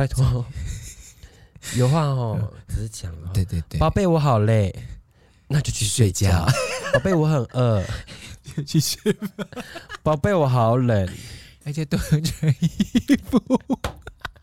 [0.00, 0.42] 拜托，
[1.76, 3.30] 有话哦，只是讲了。
[3.34, 4.74] 对对对，宝贝，我好累，
[5.46, 6.48] 那就去睡觉。
[6.94, 7.84] 宝贝，我很饿，
[8.66, 9.28] 去睡吧。
[10.02, 11.06] 宝贝，我好冷，
[11.66, 13.60] 而且脱着衣服，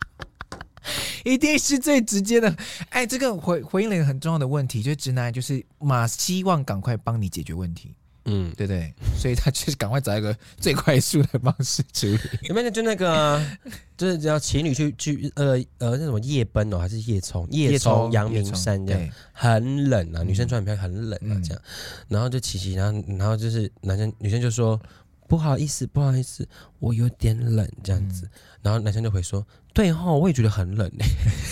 [1.26, 2.56] 一定是最直接的。
[2.90, 7.96] 哎，这个回回应了一个很重要的问题，就是直男就是马希望赶快帮你解决问题。
[8.30, 12.18] 嗯，对对，所以他就是赶快找一个最快速的方式处理。
[12.42, 13.58] 有没有就那个、啊，
[13.96, 17.48] 就是只要情侣去去呃呃那什么夜奔哦，还是夜冲？
[17.50, 21.62] 夜冲阳明山这样，很冷啊，女生穿很漂亮，很冷啊这样，
[22.08, 24.78] 然后就琪琪，然后然后就是男生女生就说
[25.26, 26.46] 不好意思不好意思，
[26.80, 28.28] 我有点冷这样子，
[28.60, 31.06] 然后男生就回说对哈，我也觉得很冷嘞。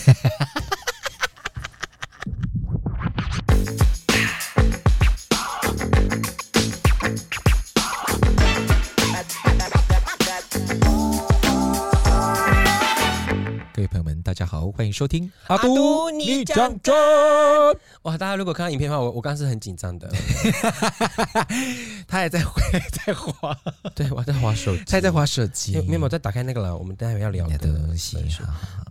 [0.06, 0.60] 大
[14.76, 16.94] 欢迎收听阿都你讲真。
[18.02, 20.06] 哇，大家如果看到影片的话，我我刚刚是很紧张的，
[22.06, 22.44] 他也在
[22.92, 23.56] 在滑，
[23.94, 26.76] 对，我在滑手机，他也在滑手机，没有在打开那个了。
[26.76, 27.56] 我们待会要聊的。
[27.56, 28.18] 东西，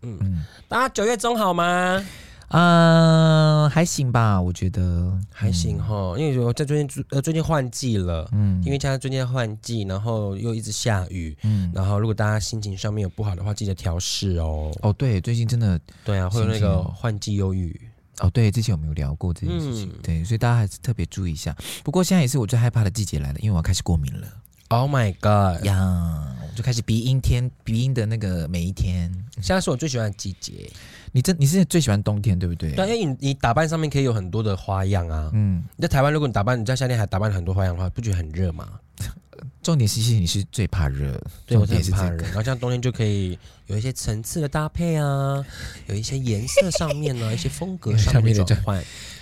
[0.01, 0.17] 嗯。
[0.21, 2.03] 嗯，大家九月中好吗？
[2.49, 14.71] 嗯，还行吧，我觉得还行哈，因为我在最近呃最近换季了，嗯，因为现在最近换季，然后又一直下雨，嗯，然后如果大家心情上面有不好的话，记得调试哦。
[14.81, 17.79] 哦，对，最近真的对啊，会有那个换季忧郁。
[18.19, 19.91] 哦，对，之前我们有聊过这件事情？
[20.01, 21.53] 对，所以大家还是特别注意一下。
[21.83, 24.27] 不过现在也是我最害怕的季节来了，因为我要开始过敏了。
[24.69, 29.11] Oh my god 呀，我就开始鼻音天，鼻音的那个每一天，
[29.41, 30.69] 现在是我最喜欢的季节。
[31.11, 32.71] 你这你是最喜欢冬天对不对？
[32.71, 35.29] 对，因为你你打扮上面可以有很多的花样啊。
[35.33, 38.79] 嗯，在台湾如果你打扮你在夏天还打扮很多花样的话，不觉得很热吗？
[39.61, 42.23] 重点是其实你是最怕热，对，我也是怕热。
[42.23, 45.43] 然后像冬天就可以有一些层次的搭配啊，
[45.87, 48.77] 有一些颜色上面呢、啊， 一些风格上面的转换。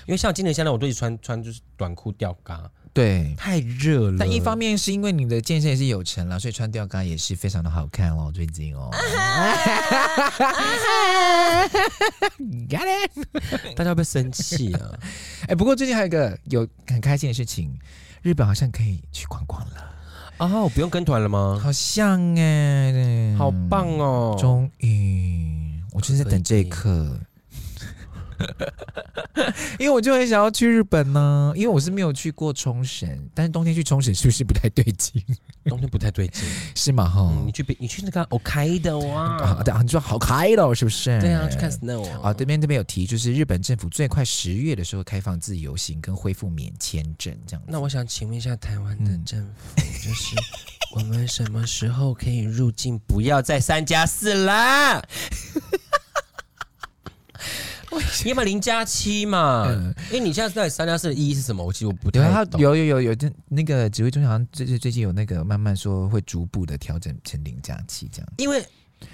[0.05, 2.69] 因为像今年夏天我都是穿穿就是短裤吊嘎。
[2.93, 4.17] 对，太热了。
[4.19, 8.31] 但一方面是因为你的健身也是有成了，所以穿吊嘎也是非常的好看哦。
[8.31, 8.91] 最近哦，
[13.75, 14.91] 大家会不会生气啊？
[15.49, 17.73] 哎，不过最近还有一个有很开心的事情，
[18.21, 19.91] 日本好像可以去逛逛了
[20.37, 21.59] 哦，不用跟团了吗？
[21.63, 24.37] 好像哎，好棒哦！
[24.39, 27.19] 终于，我就是在等这一刻。
[29.79, 35.21] 因为我就很想要去日本呢，因为我是没有去过冲绳，但是冬天去冲绳是不是不太对劲？
[35.65, 36.43] 冬天不太对劲，
[36.75, 37.09] 是吗？
[37.09, 41.19] 哈、嗯，你去你去那个 Hokkaido 啊， 啊，对啊，你说 Hokkaido 是不是？
[41.19, 42.19] 对啊，去看 snow 啊。
[42.29, 47.63] 啊，这边这边有提，就是日本政府最快十月的时候开放自由行跟恢复免签证这样。
[47.67, 50.35] 那我想请问一下台湾的政府，嗯、就是
[50.95, 52.99] 我们什么时候可以入境？
[53.07, 55.01] 不要再三加四了。
[58.23, 59.65] 你要不要零加七嘛？
[59.67, 61.63] 嗯，因为你现在在三加四的意义是什么？
[61.63, 62.59] 我其实我不太懂。
[62.59, 63.15] 有有有有，
[63.49, 68.27] 那个指挥中心好像最最最近有那个慢慢说会逐步的调整成零加七这样。
[68.37, 68.65] 因为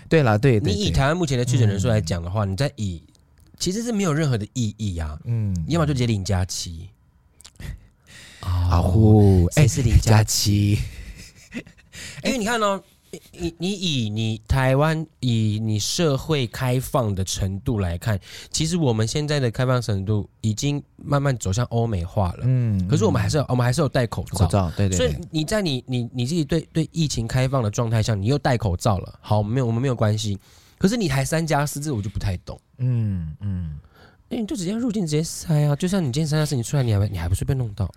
[0.07, 3.01] 对啦，对，你以台湾目前的确诊人数来讲的话，嗯、你在以
[3.57, 5.17] 其实是没有任何的意义啊。
[5.25, 6.90] 嗯，要么就直接零加七。
[8.41, 10.78] 啊呼，哎，是零 加七。
[12.23, 12.84] 因为你看呢、哦。
[13.31, 18.20] 你你以你台湾以你社会开放的程度来看，
[18.52, 22.40] 其实我们现在的开放程度已经慢慢走向欧美化了。
[22.44, 24.46] 嗯，可是我们还是有我们还是有戴口罩。
[24.46, 24.97] 口罩，对对。
[24.97, 29.20] 所以你在你你你自己对对疫情开放的状态下，你又戴口罩了。
[29.22, 30.38] 好，没有我们没有关系。
[30.78, 32.59] 可是你还三加四，这我就不太懂。
[32.78, 33.80] 嗯嗯，
[34.30, 37.90] 哎，你就直接入境直接塞啊，就像你今天三加四，你出来你还你还不是被弄到？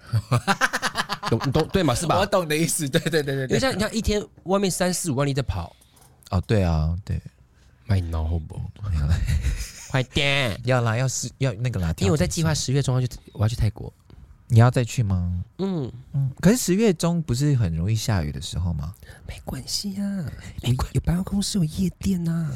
[1.38, 1.94] 懂懂 对嘛？
[1.94, 2.18] 是吧？
[2.18, 2.88] 我懂的意思。
[2.88, 5.74] 对对对对，因为像你看一天外面三四五万里在跑，
[6.30, 7.20] 哦，对啊，对，
[7.86, 8.60] 卖脑好不？
[9.90, 13.92] 快点，要啦，要是要那个啦，因为我在计划十月中要去，我要去泰国，
[14.48, 15.44] 你要再去吗？
[15.58, 18.94] 嗯嗯，可是十月中不是很容易下雨的时候吗？
[19.26, 20.24] 没关系啊，
[20.62, 22.50] 没关，有办公司有夜店呐。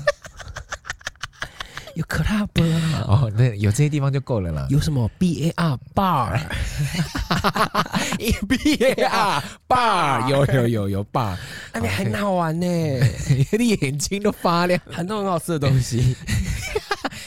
[1.97, 3.05] 有 club 啊！
[3.09, 4.67] 哦，那有这些地方就够了啦。
[4.69, 6.15] 有什么？B A R bar？B
[8.85, 11.35] A R bar 有有有有 bar，
[11.73, 12.67] 那边很好玩呢，
[13.59, 14.79] 你眼睛都发亮。
[14.93, 16.15] 很多很好吃的东西，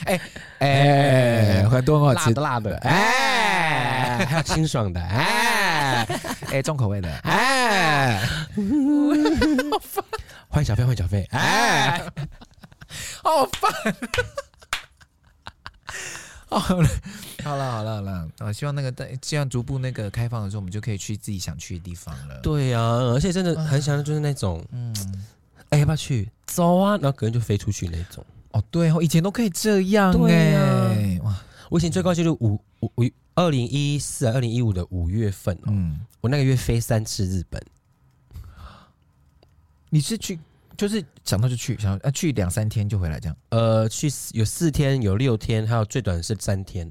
[0.05, 0.21] 哎
[0.59, 6.07] 哎，很多很好吃，的辣的，哎，还有清爽的，哎。
[6.51, 8.21] 哎，重口味的，哎，
[10.47, 11.99] 换小费换小费，哎，
[13.23, 13.71] 好烦。
[16.49, 16.89] 哦，好了，
[17.43, 18.51] 好了，好了，好了，啊！
[18.51, 22.39] 希望那个在这样逐步那个开放的时候，我们就可以去自己想去的地方了。
[22.41, 24.93] 对呀、啊，而且真的很想就是那种，嗯，
[25.69, 26.29] 哎，要不要去？
[26.47, 26.97] 走啊！
[26.97, 28.25] 然后可能就飞出去那种。
[28.51, 31.39] 哦，对哦，以前都可以这样哎、啊，哇！
[31.69, 37.61] 我以前最高纪录五五五二零一四啊，二零一五的五月份哦，嗯，我那个月飞三次日本。
[39.91, 40.39] 你是去
[40.79, 43.35] 就是想到就去，想要去两三天就回来这样？
[43.49, 46.89] 呃，去有四天，有六天，还有最短是三天，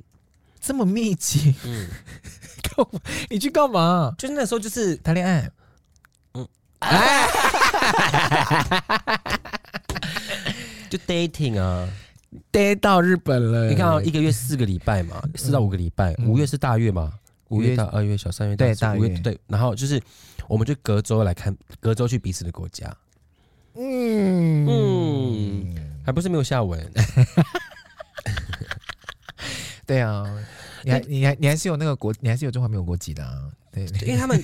[0.61, 1.55] 这么密集？
[1.65, 1.89] 嗯，
[2.77, 3.01] 干嘛？
[3.31, 4.15] 你去干嘛？
[4.19, 5.51] 就是那时候就是谈恋爱。
[6.35, 6.47] 嗯，
[6.81, 7.27] 哎，
[10.91, 11.89] 就 dating 啊。
[12.51, 16.15] 待到日本了，你看啊，一个月四个礼拜嘛，四到五个礼拜。
[16.27, 17.11] 五月是大月嘛，
[17.49, 19.41] 五月到二月小，三月对大月对。
[19.47, 19.99] 然后就是，
[20.47, 22.95] 我们就隔周来看，隔周去彼此的国家。
[23.79, 26.93] 嗯嗯，还不是没有下文。
[29.87, 30.25] 对啊，
[30.85, 33.49] 你还你还你还是有那个国，你还是有中华民国国籍的啊。
[33.73, 34.43] 对，因为他们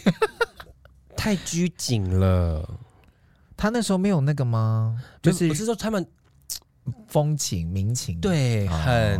[1.17, 2.79] 太拘谨了。
[3.57, 5.03] 他那时候没有那个吗？
[5.21, 6.07] 就是我是说他们。
[7.09, 9.19] 风情民情对，很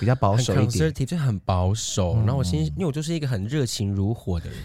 [0.00, 2.16] 比较保守一点，就很保守。
[2.20, 4.58] 然后我先，因为我就是一个很热情如火的人，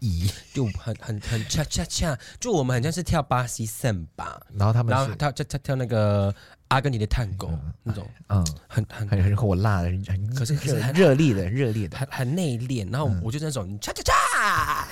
[0.54, 6.34] 就很很很恰恰恰，就我们很像是跳巴西圣吧，然后他们然后跳跳跳跳那个
[6.68, 7.48] 阿根廷的探戈
[7.82, 12.90] 那种，嗯，很很很火辣的，很可是很热烈的热烈的，很很内敛。
[12.90, 14.88] 然后我就那种恰恰恰。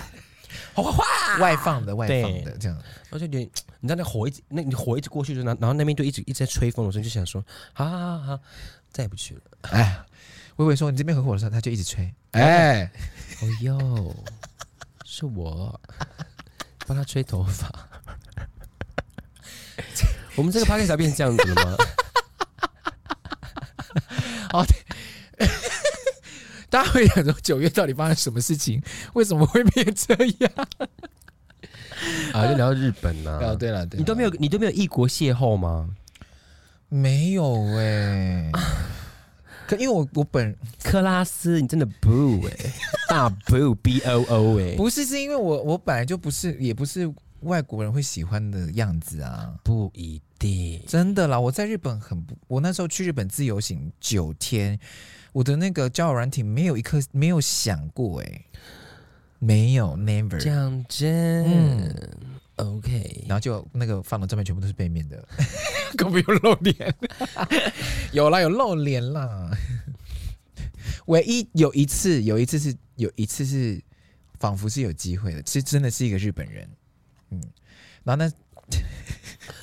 [0.74, 2.78] 哗哗哗，外放的外放的这样，
[3.10, 3.50] 而且你
[3.80, 8.38] 你知道那火一直那你火一直过去就然后那边就一直一直在吹风的时候就想说，好好好好，
[8.90, 9.40] 再也不去了。
[9.72, 9.98] 哎，
[10.56, 12.12] 微微说你这边很火的时候，他就一直吹。
[12.32, 12.90] 哎，
[13.42, 14.16] 哦哟，
[15.04, 15.80] 是我
[16.86, 17.70] 帮他吹头发。
[20.36, 21.76] 我们这个 podcast 变成这样子了吗？
[24.52, 24.64] 好。
[26.68, 28.82] 大家会想说九月到底发生什么事情？
[29.14, 30.52] 为什么会变这样？
[32.34, 33.38] 啊，就聊到日本呐。
[33.40, 35.88] 哦，对了，你都没有，你都没有异国邂逅吗？
[36.88, 38.50] 没有哎。
[39.66, 42.72] 可因为我我本克拉斯，你真的不哎，
[43.08, 49.54] 大不 B O O 哎，不是，是因为我我本来就不是，也不是外国人会喜欢的样子啊。
[49.62, 51.38] 不一定，真的啦。
[51.38, 54.78] 我在日本很不，我那时候去日本自由行九天。
[55.32, 58.44] 我的那个交友软体没有一刻没有想过哎，
[59.38, 60.38] 没有，never。
[60.38, 61.94] 讲真，嗯
[62.56, 65.26] ，OK，然后就那个放的照片全部都是背面的，
[65.96, 66.94] 更不用露脸。
[68.12, 69.50] 有啦，有露脸啦。
[71.06, 73.80] 唯一有一次，有一次是有一次是
[74.38, 76.68] 仿佛是有机会的，其实真的是一个日本人。
[77.30, 77.40] 嗯，
[78.04, 78.32] 然后呢？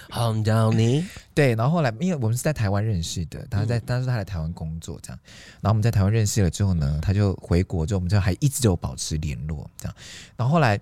[0.10, 1.04] 红豆泥，
[1.34, 5.20] 对，然后后来，因为我们是在台湾认识的，他在，当时他来台湾工作，这样，
[5.60, 9.96] 然后我们在台湾认识了之后呢，他就回国之后，我们就还一直有保持联络，这样，
[10.38, 10.82] 然后后来，嗯、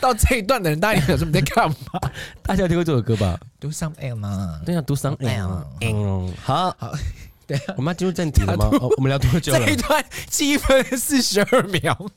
[0.00, 1.76] 到这一段的人，大家有什么在干嘛？
[2.42, 4.60] 大家有听过这首歌吧？Do something 嘛？
[4.64, 5.64] 对呀，Do something。
[5.80, 6.92] 嗯，好好，
[7.46, 8.70] 对，我们要进入正题了吗？
[8.96, 9.58] 我们聊多久了？
[9.58, 12.10] 这一段七分四十二秒。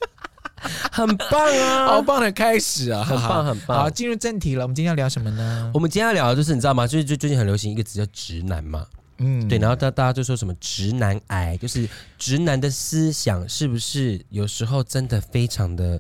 [0.92, 3.78] 很棒啊，好棒的开始啊，很棒很棒。
[3.78, 5.72] 好，进入正题了，我们今天要聊什么呢？
[5.74, 6.86] 我们今天要聊的就是你知道吗？
[6.86, 8.86] 就是最最近很流行一个词叫直男嘛，
[9.20, 15.98] 嗯，对，然后大大家就说什么直男癌，就是直男的思想是不是有时候真的非常的。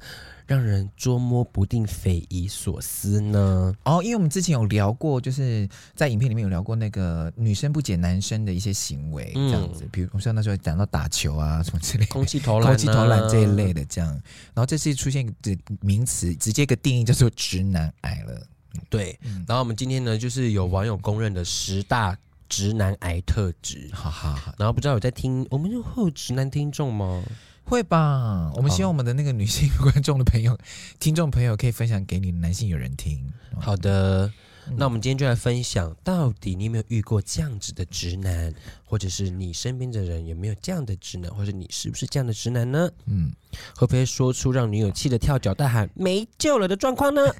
[0.49, 3.71] 让人捉摸不定、匪夷所思呢？
[3.83, 14.09] 哦，因为我们之前有聊过，就是在影片里面有聊过那个女生不解男生的一些行为，这样子，嗯、比如我像那时候讲到打球啊什么之类的， 空气投篮、空气投篮这一类的，这样。
[14.09, 18.47] 然后这次出现的名词，直接一个定义叫做直男癌了。
[18.89, 22.17] 对，嗯、然后我们今天呢，就是有网友公认的十大
[22.49, 24.53] 直男癌特质，哈哈哈。
[24.57, 27.23] 然后不知道有在听，我们会有直男听众吗？
[27.63, 30.57] 会吧，我们希望我们的那个女性观众的朋友、
[30.99, 33.23] 听众朋友可以分享给你男性友人听。
[33.59, 34.25] 好的，
[34.67, 38.51] 嗯、那我们今天就来分享，到底你有没有遇过这样子的直男，
[38.83, 42.89] 或者是你身边的人有没有这样的直男，或者你是不是这样的直男呢？
[43.05, 43.31] 嗯，
[43.75, 47.21] 会不会说出让女友气得跳脚、大喊没救了的状况呢？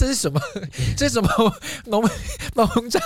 [0.00, 0.40] 这是什么？
[0.96, 1.28] 这是什么
[1.84, 2.02] 农
[2.56, 3.02] 农章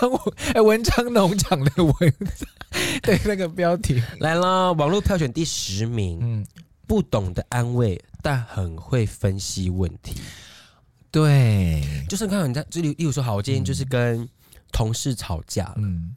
[0.55, 2.49] 哎文章农场的文章
[3.03, 6.21] 对那个标题来了，网络票选第十名。
[6.23, 6.47] 嗯，
[6.87, 10.15] 不懂得安慰，但很会分析问题。
[11.11, 14.29] 对，就是看人家，就例如说，好，我今天就是跟
[14.71, 15.75] 同事吵架了。
[15.79, 16.15] 嗯，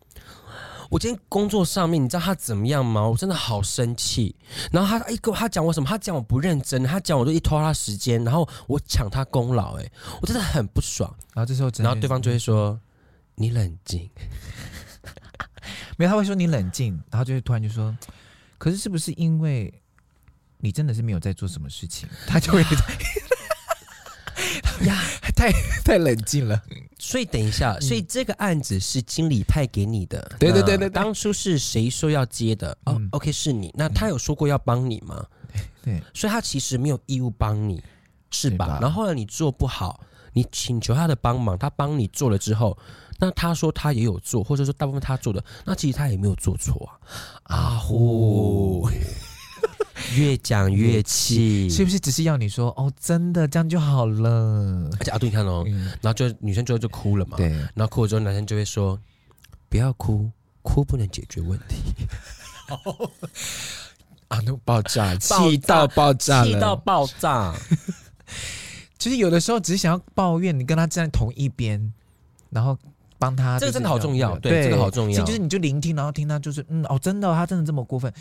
[0.90, 3.08] 我今天工作上面，你知道他怎么样吗？
[3.08, 4.36] 我真的好生气。
[4.72, 5.88] 然后他一个他讲我什么？
[5.88, 9.92] 他讲我不认真，他讲我就一拖他时间，然后我抢他功劳，哎，
[10.22, 11.14] 我真的很不爽。
[11.34, 12.80] 然后这时候，然后对方就会说
[13.36, 14.10] ：“你冷静。
[15.98, 17.96] ”没有，他会说你冷静，然后就会突然就说
[18.58, 19.74] ：“可是是不是因为
[20.60, 22.64] 你真的是没有在做什么事情？”他就会。
[24.86, 25.02] 呀，
[25.36, 25.52] 太
[25.84, 26.62] 太冷静了。
[27.00, 30.36] 所以等一下，所以这个案子是经理派给你的。
[30.40, 32.76] 对对对对，当初是谁说要接的？
[32.86, 33.72] 哦，OK，是你。
[33.78, 35.24] 那他有说过要帮你吗？
[35.84, 37.82] 对，所以他其实没有义务帮你，
[38.32, 38.80] 是吧？
[38.82, 40.02] 然后后来你做不好，
[40.34, 42.78] 你请求他的帮忙，他帮你做了之后，
[43.20, 46.90] 那他说他也有做，或者说大部分他做的，那其实他也没有做错
[47.44, 47.56] 啊。
[47.56, 48.90] 啊呼。
[50.16, 52.92] 越讲越气，是不是只是要你说哦？
[53.00, 54.90] 真的这样就好了。
[55.00, 57.38] 而且阿杜，你看哦，嗯、然后就女生最后就哭了嘛。
[57.38, 59.00] 对，然后哭了之后，男生就会说
[59.70, 60.30] ：“不要哭，
[60.62, 61.76] 哭不能解决问题。
[64.30, 67.56] ”啊，都爆炸，气到爆炸，气到爆炸。
[68.98, 71.94] 其 实有的时候只是想要抱怨，你跟他站在同一边，
[72.50, 72.78] 然后。
[73.20, 75.24] 帮他，这个真的好重要，对，这个好重要。
[75.24, 78.12] 就是你就聆听，然后听他，就是嗯，哦，真的，他真的这么过分，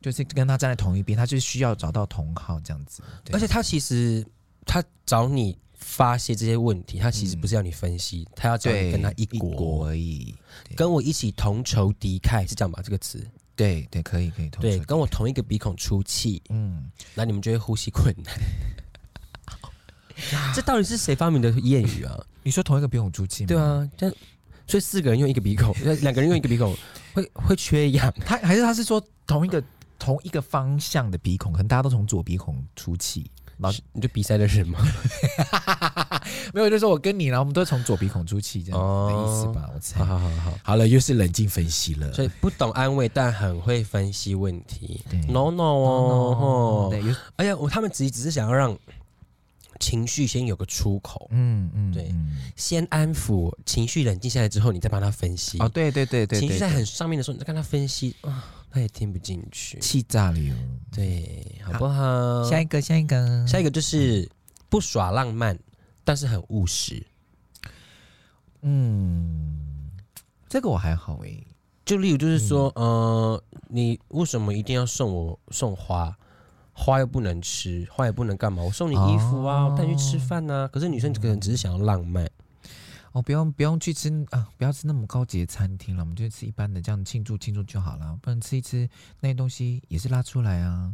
[0.00, 3.02] 就是跟他站在同一边，他就需要找到同好这样子。
[3.32, 4.26] 而且他其实
[4.64, 10.34] 他找你发泄这些问题，他其实不是要你分析，他要找你跟他一国而已，
[10.74, 12.80] 跟我一起同仇敌忾，是这样吧？
[12.82, 18.34] 这个词，对对，可以可以，对，跟我同一个鼻孔出气，嗯，那你们就会呼吸困难。
[20.54, 22.18] 这到底是谁发明的谚语啊？
[22.42, 23.48] 你说同一个鼻孔出气吗？
[23.48, 24.10] 对啊，这。
[24.66, 26.74] 所以四个人用一个鼻孔， 两个人用一个鼻孔，
[27.14, 28.12] 会会缺氧。
[28.24, 29.62] 他还是他是说同一个
[29.98, 33.30] 同一个方向的鼻孔，可能大家都从左鼻孔出气。
[33.58, 34.78] 老师，你就比赛的人吗？
[36.52, 39.70] 没有，就是说我跟你，然后我们都从左鼻孔出气，这样的意思吧？
[39.74, 40.04] 我猜。
[40.04, 42.12] 好好好，好了，又是冷静分析了。
[42.12, 45.02] 所以不懂安慰，但很会分析问题。
[45.28, 47.02] No no 哦，对，
[47.36, 48.76] 而且我他们只只是想要让。
[49.78, 52.14] 情绪先有个出口，嗯嗯，对，
[52.56, 55.58] 先安抚情绪，冷静下来之后，你再帮他分析。
[55.58, 60.54] 哦，对对对对，情绪在很上面的时候，你再跟他分析啊，他也听不进去，气炸了哟。
[60.92, 62.44] 对，好不好？
[62.44, 64.28] 下一个，下一个，下一个就是
[64.68, 65.58] 不耍浪漫，
[66.04, 67.06] 但是很务实。
[68.62, 69.90] 嗯，
[70.48, 71.46] 这个我还好诶，
[71.84, 76.16] 就例如就是说，呃，你为什么一定要送我送花？
[76.78, 78.62] 花又不能吃，花也不能干嘛？
[78.62, 80.68] 我送你衣服啊，哦、我带你去吃饭呐、啊。
[80.68, 82.28] 可是女生可能只是想要浪漫，
[83.12, 88.16] 哦，不用不用去吃啊，不要吃那么高级的餐厅了，我们就吃一般的，这样庆祝庆祝就好了。
[88.20, 88.88] 不然吃一吃
[89.20, 90.92] 那些东西也是拉出来啊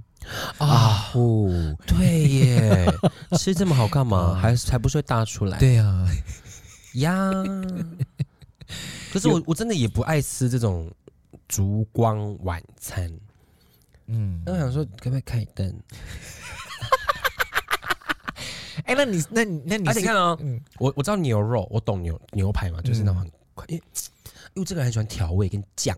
[0.58, 1.10] 啊！
[1.14, 2.86] 哦，对耶，
[3.36, 4.34] 吃这么好干嘛？
[4.40, 5.58] 还还不是会大出来？
[5.58, 6.06] 对啊
[6.94, 7.30] 呀。
[9.12, 10.90] 可是我我真的也不爱吃这种
[11.48, 13.12] 烛光晚餐。
[14.12, 15.66] 嗯，那我想说，可不可以开灯？
[18.84, 23.82] 哎、欸，那你，那你，那你，而且你看哦，嗯、我我知道牛肉，我懂牛牛排嘛，就是那种很快，因为
[24.54, 25.96] 因为这个人很喜欢调味跟酱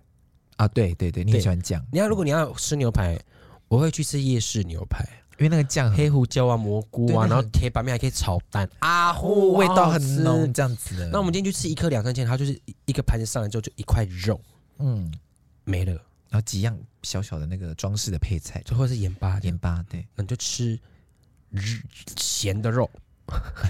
[0.57, 1.85] 啊，对对对，你很喜欢酱。
[1.91, 3.19] 你要如果你要吃牛排，
[3.69, 5.05] 我会去吃夜市牛排，
[5.39, 11.09] 因为那个酱黑胡椒啊、蘑菇啊，然后铁板面还可以炒蛋啊，呼，味道很浓，这样子的。
[11.09, 14.39] 那我们今天去吃一颗两三千，它就是一个盘子上来之后就一块肉，
[14.79, 15.11] 嗯，
[15.65, 15.93] 没了。
[16.29, 20.77] 然后几样小小的那个装饰的配菜，最后是盐巴，盐巴对，那你就吃
[22.17, 22.91] 咸的肉，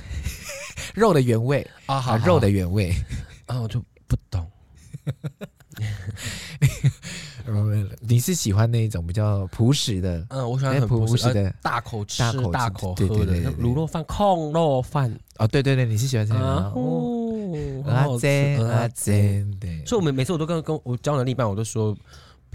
[0.94, 2.94] 肉的原味啊，好，肉的原味
[3.46, 4.50] 啊，我就不懂。
[8.00, 10.24] 你是喜欢那种比较朴实的？
[10.30, 15.14] 嗯，我喜欢很朴实的，大口吃、大口大口喝的卤肉饭、控肉饭。
[15.36, 19.84] 哦，对对对，你是喜欢这样哦，阿珍阿珍，对。
[19.84, 21.94] 所以，我每每次我都跟跟我交往的另一半，我都说。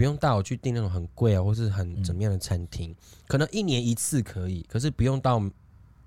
[0.00, 2.96] 不用带我去订那种很贵啊，或是很怎么样的餐厅，嗯、
[3.28, 5.38] 可能一年一次可以，可是不用到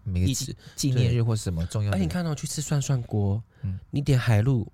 [0.03, 1.95] 每一次纪念日或什么重要的。
[1.95, 4.67] 而且你看到去吃涮涮锅，嗯，你点海陆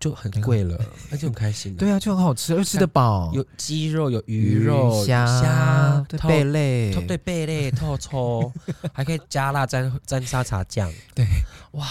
[0.00, 1.76] 就很贵了， 而且很开心。
[1.76, 8.50] 对啊，就很好吃，又吃得饱，有鸡肉，有鱼肉，虾虾、贝类，对贝类 透抽，
[8.94, 10.90] 还可以加辣沾沾沙茶酱。
[11.14, 11.26] 对，
[11.72, 11.86] 哇，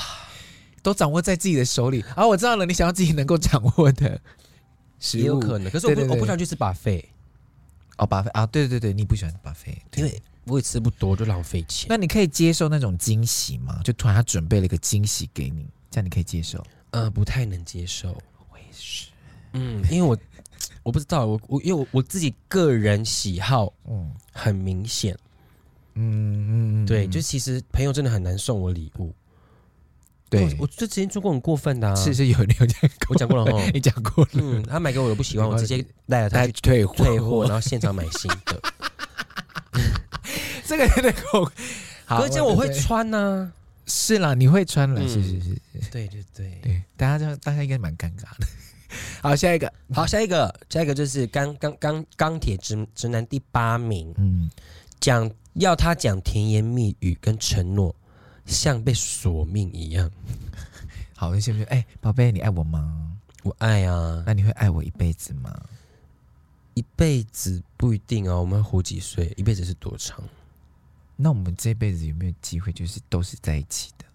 [0.81, 2.03] 都掌握在自己的手里。
[2.15, 4.19] 啊，我知道了，你想要自己能够掌握的。
[5.13, 7.03] 也有可能，可是我不我不喜欢去吃 buffet
[7.97, 11.87] 哦 buffet 啊，对对对，你不喜欢 buffet，因为我也吃不多，就浪费钱。
[11.89, 13.81] 那你可以接受那种惊喜吗？
[13.83, 16.63] 就突然他准备了一个惊喜给你，这样你可以接受？
[16.91, 18.09] 呃，不太能接受。
[18.49, 19.07] 我也是，
[19.53, 20.17] 嗯，因为我
[20.83, 25.17] 我不知道，我我因为我我自己个人喜好，嗯，很明显，
[25.95, 29.13] 嗯嗯，对，就其实朋友真的很难送我礼物。
[30.31, 34.29] 对，我我这之前做过很过分的、啊，是是有你有讲过，我讲过了哈， 你讲过了。
[34.35, 38.61] 嗯，他买给我的不喜欢，我直接带了他去退货，退货，然后现场买新的。
[40.65, 41.45] 这个有点恐，
[42.07, 43.59] 可是我会穿呢、啊。
[43.87, 45.57] 是啦，你会穿了，嗯、是是是，
[45.91, 46.59] 对对对。
[46.61, 48.47] 对，大家这大家应该蛮尴尬的。
[49.21, 54.49] 好，下一个，好，下一个，下一个就是钢钢钢钢铁直直男第八名，嗯，
[55.01, 57.93] 讲要他讲甜言蜜语跟承诺，
[58.45, 60.09] 像被索命一样。
[61.15, 61.67] 好，行不说？
[61.69, 63.11] 哎，宝贝，你爱我吗？
[63.43, 64.23] 我爱啊。
[64.25, 65.53] 那你会爱我一辈子吗？
[66.73, 69.33] 一辈子不一定哦，我们活几岁？
[69.37, 70.23] 一辈子是多长？
[71.15, 74.05] 那我们这辈子有没有机会，就是都是在一起的？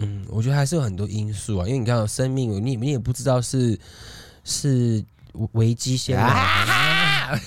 [0.00, 3.78] 嗯，我觉得还是有很多因素啊，因为你看，生命你你也不知道是
[4.44, 5.02] 是
[5.52, 7.38] 危机先来，啊、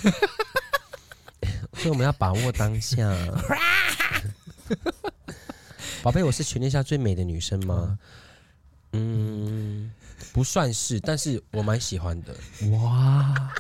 [1.75, 2.97] 所以我们要把握当下。
[6.05, 7.97] 宝贝，我是全天下最美的女生吗？
[8.91, 9.91] 嗯，
[10.31, 12.35] 不算是，但是我蛮喜欢的。
[12.69, 13.51] 哇，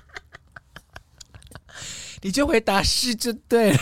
[2.21, 3.79] 你就回答是就对了。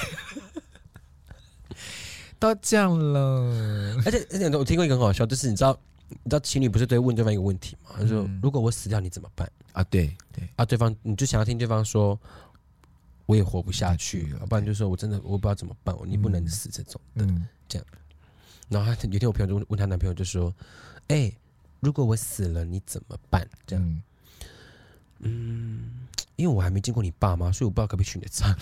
[2.39, 5.77] 都这样了，而且而且我听过一个很好笑，就是你知道，
[6.07, 7.89] 你知道情侣不是都会问对方一个问题吗？
[7.99, 12.17] 他说：“如果我死掉，你怎么办？”啊，对对啊，对方你就想要听对方说，
[13.25, 17.27] 我也活不下去了，不然就说我真的我不知道怎么办，你不能死这种的，
[17.67, 17.85] 这样。
[18.73, 20.51] 然后他有一天我朋友就问她男朋友就说
[21.07, 21.31] ：“哎，
[21.79, 24.01] 如果我死了，你怎么办？”这样，
[25.19, 25.91] 嗯，
[26.35, 28.55] 因为我还没见过你爸妈，所以我不知道可不可以去你的葬礼。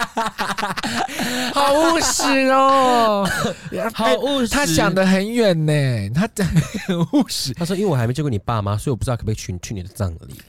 [1.54, 3.28] 好务实哦，
[3.94, 6.46] 好务实，他想得很远呢，他讲
[6.86, 7.54] 很务实。
[7.54, 10.40] 他说：“因为我还没见过你爸妈，所以我不知道可不可以去去你的葬礼。”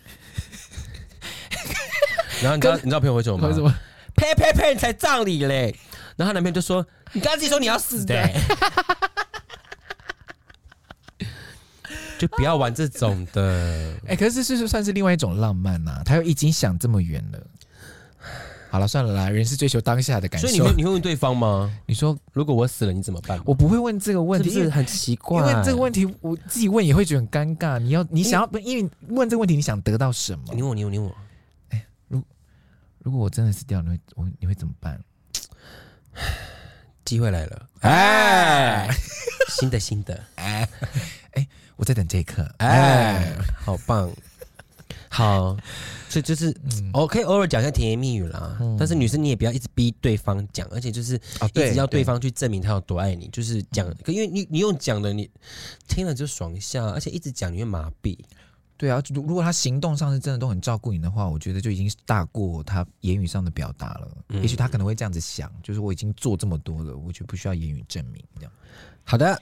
[2.43, 3.47] 然后你知道你知道朋友会什么吗？
[3.47, 3.73] 为什么？
[4.15, 4.73] 呸呸呸！
[4.73, 5.75] 你才葬礼嘞！
[6.15, 8.29] 然后她男朋友就说：“你刚刚自己说你要死的，
[12.19, 16.01] 就不要玩这种的。”哎，可是这是算是另外一种浪漫呐？
[16.05, 17.39] 他又已经想这么远了。
[18.69, 20.47] 好了，算了啦，人是追求当下的感受。
[20.47, 21.69] 所以你会你会问对方吗？
[21.85, 23.37] 你说如果我死了，你怎么办？
[23.45, 25.41] 我不会问这个问题，是是很奇怪？
[25.51, 27.77] 因为这个问题我自己问也会觉得很尴尬。
[27.77, 30.53] 你要你想要，因为问这个问题，你想得到什么？
[30.53, 31.15] 你问我，你问我，你问我。
[31.71, 32.23] 哎，如
[32.99, 34.97] 如果我真的死掉，你会我你会怎么办？
[37.05, 38.89] 机会来了，哎，
[39.49, 40.67] 新的新的，哎。
[41.33, 41.47] 哎，
[41.77, 44.11] 我在等这一刻，哎，好棒。
[45.07, 45.57] 好，
[46.09, 46.53] 所以就是，
[46.93, 48.57] 我可以偶尔讲一下甜言蜜语啦。
[48.59, 51.15] 嗯、但是女生你也不要一直逼对方讲，而且就是
[51.53, 53.29] 一直要对方去证明他有多爱你。
[53.29, 55.29] 就是讲，因为你你用讲的，你
[55.87, 58.17] 听了就爽一下，而且一直讲你会麻痹。
[58.81, 64.07] 对啊，如如果他行动上是真的都很照顾你的话，我觉得就已经大过他言语上的表达了。
[64.29, 68.23] 嗯、也许他可能会这样子想，就是我已经做这么多了，我就不需要言语证明。
[68.37, 68.51] 这样。
[69.03, 69.39] 好的，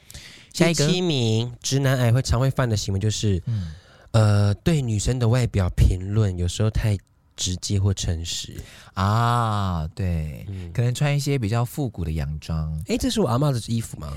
[0.54, 3.71] 下一个第七名直男癌会常会犯的行为就是，嗯。
[4.12, 6.97] 呃，对女生的外表评论有时候太
[7.38, 8.60] 直接或诚实
[8.93, 12.78] 啊，对，嗯、可能穿一些比较复古的洋装。
[12.88, 14.12] 哎，这是我阿嬷的衣服吗？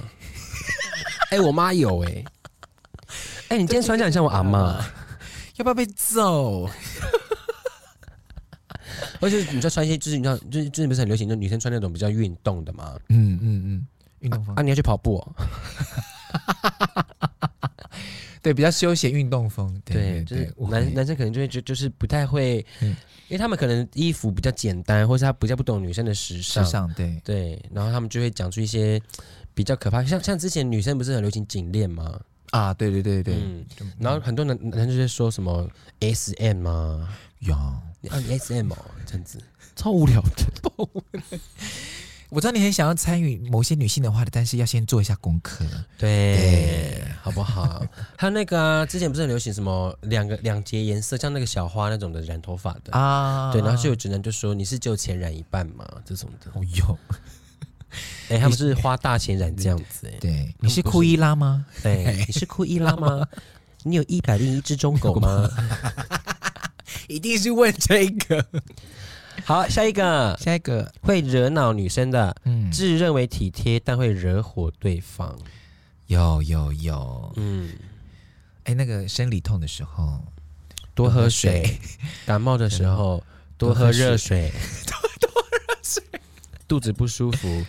[1.31, 2.25] 哎，我妈有哎。
[3.49, 4.83] 哎，你今天穿这样像我阿嬷，
[5.63, 6.69] 要不要被揍？
[9.21, 12.99] 而且你在穿一些，就是你知道，就是最近不是很流行，就女生穿那种比较运动的嘛？
[13.11, 13.87] 嗯嗯嗯，
[14.19, 15.35] 运动风啊，啊，你要去跑步、哦。
[18.43, 19.81] 对，比较休闲运动风。
[19.85, 22.89] 对，对就是男男生可能就会就就是不太会，嗯、
[23.29, 26.65] 因为他们可能衣服比较简单，或是他比较不懂女生的时尚。
[26.65, 29.01] 时尚，对对，然后他们就会讲出一些
[29.55, 32.21] 比较可怕，像像之前女生不是很流行颈链吗？
[32.53, 33.67] 啊，对对对对，嗯，
[33.99, 35.69] 然后很多男男生就在说什么
[36.01, 37.09] S M 啊，
[37.41, 37.55] 有。
[37.55, 39.39] 啊，你 S M 哦，这样子。
[39.75, 40.31] 超无聊的。
[42.29, 45.65] 我知道你很想要参与某些女性的话题，但是要先做一下功课，
[45.99, 47.05] 对，对。
[47.21, 47.85] 好不好？
[48.17, 52.93] 还有那个、啊、之前不是很流行什么两个两节颜色，像那个小花那种的染头发的。
[52.93, 56.51] 啊，对，然后就有直男就说你是就浅染一半嘛，这种的。
[56.55, 56.99] 哦哟，
[58.33, 61.67] 哎，他们是花大钱染这样子、欸，对，你是库伊拉吗？
[61.83, 63.27] 对，你是库伊拉吗？
[63.85, 65.47] 你有一百零一只忠狗吗？
[67.09, 68.43] 一定是问这个。
[69.45, 75.39] 好，下一个，下一个会惹恼女生的，嗯，自认为体贴，但会惹火对方。
[76.07, 77.71] 有有有，嗯，
[78.65, 80.23] 哎，那个生理痛的时候
[80.95, 81.79] 多喝水，喝水
[82.25, 83.23] 感冒的时候
[83.59, 84.51] 多喝热水，
[84.87, 86.03] 多喝热水，
[86.67, 87.63] 肚子不舒服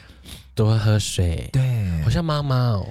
[0.56, 1.50] 多喝水。
[1.52, 2.88] 对，好像妈妈哦。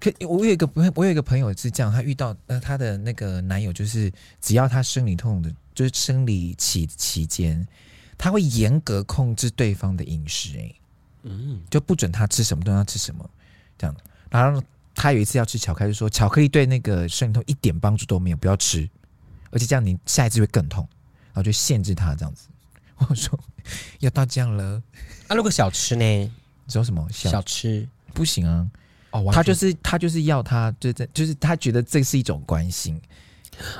[0.00, 5.52] 可我有一个朋友，我有一个朋友是这样，她遇到呃她的那个男友，就是只要她生理痛的。
[5.74, 7.64] 就是生理期期间，
[8.16, 10.74] 他会严格控制对方的饮食，欸，
[11.22, 13.30] 嗯，就不准他吃什么，都让他吃什么，
[13.78, 13.96] 这样。
[14.28, 14.60] 然后
[14.92, 18.90] 他有一次要吃巧克力，就说巧克力对那个生理痛一点帮助都没有，不要吃，
[19.52, 20.84] 而且这样你下一次会更痛，
[21.26, 22.48] 然后就限制他这样子。
[23.08, 23.38] 我说
[24.00, 24.82] 要到这样了，
[25.28, 26.32] 啊，如果小吃呢？
[26.68, 28.68] 说什么小，小吃不行啊？
[29.10, 33.00] 哦，他就是他就是要他，就在就是他觉得这是一种关心。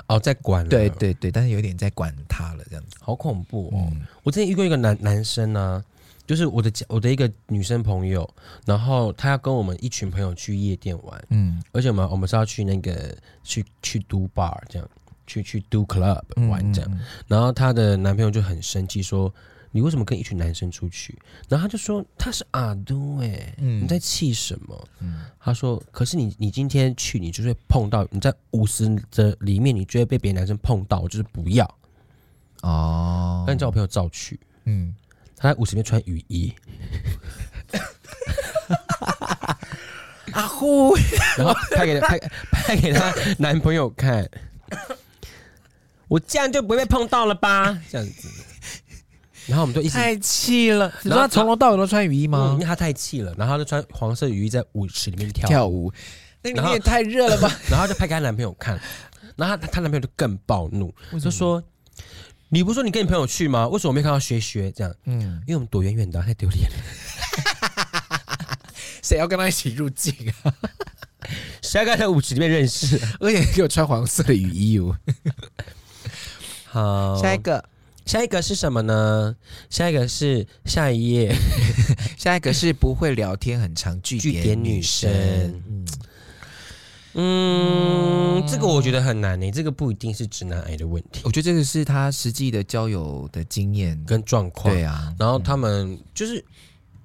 [0.08, 3.86] 哦，在管了，对对对，但是有点在管他了，这样子，好恐怖哦！
[3.92, 5.84] 嗯、我之前遇过一个男男生呢、啊，
[6.26, 8.28] 就是我的我的一个女生朋友，
[8.66, 14.90] 然后他要跟我们一群朋友去夜店玩，嗯，而且我们我们是要去那个去去 do bar 这样，
[15.28, 19.32] 去去 do club 玩这样，嗯嗯嗯，然后她的男朋友就很生气说。
[19.70, 21.18] 你为什么跟一群男生出去？
[21.48, 24.88] 然后他就说他是阿都哎，嗯、你在气什么？
[25.00, 31.64] 嗯、他说，可是你你今天去，你就会碰到你在五十的里面，你就会被别的男生碰到，就是不要
[32.62, 33.44] 哦。
[33.46, 34.94] 那你叫我朋友照去，嗯，
[35.36, 36.52] 他在五十里面穿雨衣，
[40.32, 40.94] 阿呼，
[41.36, 42.18] 然后拍给拍
[42.50, 44.28] 拍给他男朋友看，
[46.08, 47.78] 我这样就不会被碰到了吧？
[47.90, 48.37] 这样子。
[49.48, 50.92] 然后我们就一起太气了。
[51.02, 52.50] 你说他从头到尾都穿雨衣吗？
[52.50, 55.92] 嗯、因为他太气了，然后他就穿黄色雨衣在舞池里面跳跳舞。
[56.40, 57.50] 那里面也太热了吧？
[57.68, 58.80] 然后就拍给她男朋友看，
[59.34, 61.60] 然后他他男朋友就更暴怒，就说
[62.48, 63.66] ：“你不是说你跟你朋友去吗？
[63.66, 64.94] 为什么我没看到学学这样？
[65.06, 66.76] 嗯，因为我们躲远远的，太丢脸了。
[69.02, 70.54] 谁要跟他一起入境啊？
[71.62, 73.00] 谁要跟他在舞池里面认识？
[73.18, 74.96] 而且给我穿黄色的雨衣哦。
[76.66, 77.62] 好，下一个。”
[78.08, 79.36] 下一个是什么呢？
[79.68, 81.30] 下一个是下一页，
[82.16, 85.10] 下一个是不会聊天，很常句点女生。
[85.68, 85.86] 嗯，
[87.12, 89.50] 嗯，这个我觉得很难呢。
[89.50, 94.72] 这个不一定是直男癌的问题，我觉得这个是他实际的交友的经验跟状况。
[94.72, 96.42] 对啊，然后他们就是。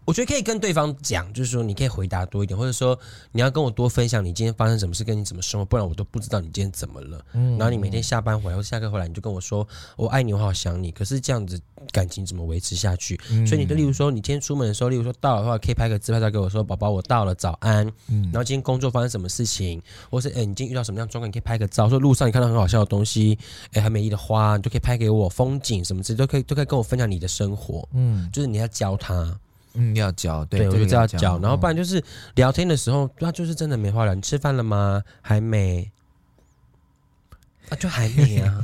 [0.06, 2.98] 我觉得可以跟对方讲，就是说你可以回答多一点，或者说
[3.32, 7.26] 你要跟我多分享你今天发生什么事，跟你怎么生活，不然我都不知道你今天怎么了。
[7.34, 10.92] 嗯，然后你每天下班回来或下课回来，你就跟我说我爱你，我好想你。
[10.92, 11.60] 可是这样子
[11.92, 13.20] 感情怎么维持下去？
[13.32, 17.88] 嗯，所以你就例如说，你今天出门的时候，例如说到的话，可以拍个自拍照给我说，宝宝我到了，早安。
[18.10, 21.88] 嗯，然后今天工作发生什么事情，或是哎你今天遇到什么样状况，你可以拍个照。
[21.88, 23.38] 说路上你看到很好笑的东西，
[23.72, 25.30] 哎很美丽的花，你就可以拍给我。
[25.30, 27.88] 风景什么之类都可以，都可以跟我分享你的生活。
[27.94, 29.40] 嗯，就是你要教他。
[29.74, 32.04] 嗯，要教，对，对我就这样教，然后不然就是
[32.36, 34.14] 聊天的时候，他就是真的没话聊。
[34.14, 35.04] 你吃饭了吗？
[35.22, 35.92] 还没，
[37.70, 38.64] 啊，就还没啊。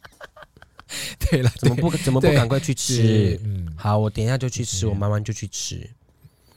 [1.30, 3.40] 对了， 怎么不怎么不赶快去吃？
[3.44, 5.88] 嗯，好，我等一下就去吃，我慢慢就去吃。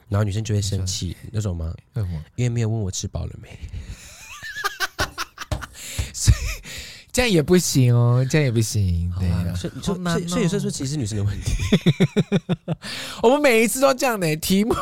[0.10, 1.74] 然后女生就会生气，那种吗？
[1.94, 2.24] 为什么？
[2.36, 3.50] 因为没有问我吃饱了没。
[6.14, 6.38] 所以。
[7.14, 9.14] 这样也不行哦，这样也不行。
[9.20, 11.54] 对啊，所以所以所以说说，其实是女生的问题。
[13.22, 14.74] 我们每一次都这样的，题目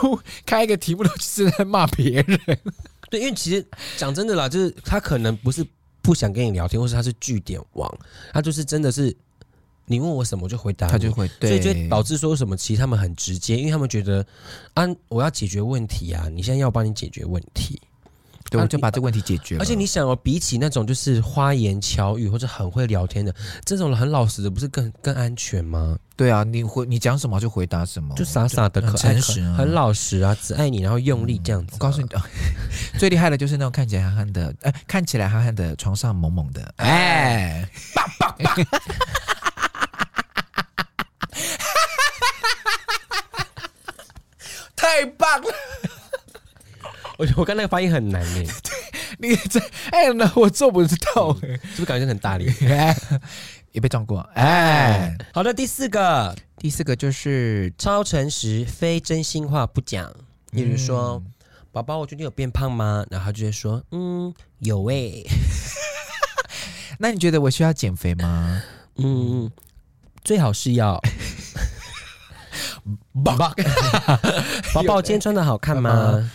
[0.46, 2.40] 开一个题目都是在骂别人。
[3.12, 3.68] 对，因为其实
[3.98, 5.66] 讲真的啦，就是他可能不是
[6.02, 8.00] 不想跟你聊天，或是他是据点王，
[8.32, 9.14] 他就是真的是
[9.86, 11.30] 你问我什么我就回答，他就会。
[11.38, 14.26] 对，所以就导致说什么，其实他们很直接，因为他们觉得
[14.74, 17.78] 啊，我要解决问题啊，你现在要帮你解决问题。
[18.52, 19.64] 对，我就把这个问题解决了。
[19.64, 23.34] 而且你想哦，比起那种就是花言巧语或者很会聊天的
[23.64, 25.98] 这种人，很老实的，不是更更安全吗？
[26.18, 31.70] 对啊，你回你讲什么就回答什么，就傻傻的可诚实啊，很老实啊，只爱你，然后用力这样子。
[31.72, 32.10] 我告诉你，
[33.00, 38.54] 最厉害的就是那种看起来憨憨的，哎，看起来憨憨的，床上猛猛的，哎，棒棒棒！
[44.76, 45.48] 太棒了！
[47.18, 48.48] 我我刚那个发音很难耶，
[49.20, 49.60] 你这
[49.92, 52.52] 哎，那我做不到哎，是不是感觉很大力？
[53.72, 55.16] 也被撞过哎。
[55.34, 60.14] 好的，第四个，第四个就是超诚实，非真心话不讲。
[60.52, 61.24] 例如说，
[61.72, 63.06] 宝宝，我最近有变胖吗？
[63.10, 65.24] 然后他就会说，嗯，有哎。
[67.00, 68.62] 那你觉得我需要减肥吗？
[68.98, 69.50] 嗯，
[70.24, 71.02] 最好是要。
[73.24, 73.54] 宝宝，
[74.74, 76.30] 宝宝，今天穿的好看吗？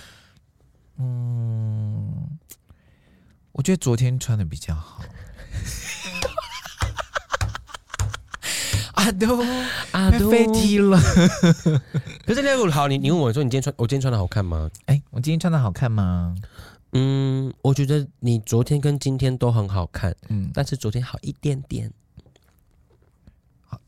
[0.98, 2.38] 嗯，
[3.52, 5.02] 我觉得昨天穿的比较好。
[8.94, 9.44] 阿都
[9.92, 10.98] 阿都飞踢了。
[12.26, 14.70] 可是那个好，你你问我说你今天穿我今天穿的好看吗？
[14.86, 16.34] 哎，我今天穿的好看吗？
[16.92, 21.92] 嗯，我觉得你昨天跟今天都很好看，嗯，但是昨天好一点点。
[23.66, 23.78] 好，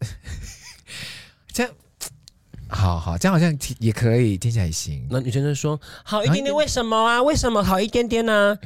[1.48, 1.72] 这样。
[2.70, 5.06] 好好，这样好像听也可以，听起来也行。
[5.10, 7.22] 那女生就说：“好一点点，为什么啊？
[7.22, 8.58] 为什么好一点点呢？”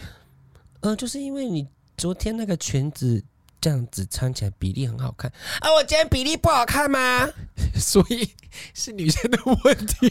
[0.81, 3.23] 嗯、呃，就是因为你昨天那个裙子
[3.61, 5.73] 这样子穿起来比例很好看啊！
[5.75, 7.29] 我今天比例不好看吗？
[7.79, 8.29] 所以
[8.75, 10.09] 是女生的问题，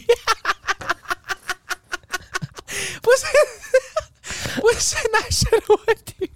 [3.02, 3.26] 不是
[4.60, 6.30] 不是男生的问题。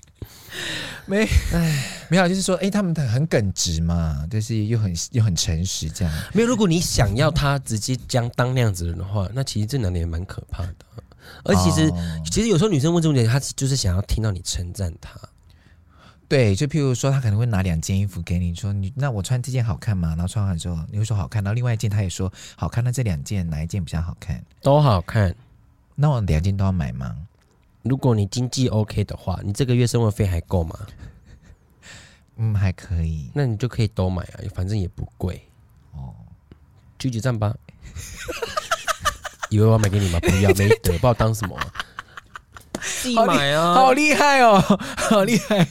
[1.07, 6.15] 没，哎，没有，就是说，哎、欸，他们很耿直嘛，就是又很又很诚实，这样。
[6.35, 10.75] 没有，如果你想要他直接将当那样子的人的话，那其实这男的也蛮可怕的。
[11.45, 15.19] 而其实，哦、其实有时候女生问这种问题，她就是想要听到你称赞她。
[16.29, 20.09] 对，就譬如说，她可能会拿两件衣服给你，说你那我穿这件好看吗？
[20.11, 21.43] 然后穿完之后，你会说好看。
[21.43, 22.83] 然后另外一件她也说好看。
[22.83, 24.43] 那这两件哪一件比较好看？
[24.61, 25.35] 都好看。
[25.95, 27.15] 那我两件都要买吗？
[27.89, 30.79] 如果你经济 OK 的话，你这个月生活费还够吗？
[32.37, 33.31] 嗯，还可以。
[33.35, 35.43] 那你就可以都买啊，反正也不贵。
[35.93, 36.15] 哦，
[36.99, 37.55] 举举赞吧。
[39.49, 40.19] 以为我要买给你吗？
[40.21, 41.57] 不要，没得，不知道当什么。
[43.03, 43.75] 自己买啊！
[43.75, 44.61] 好厉害哦，
[44.97, 45.65] 好厉害！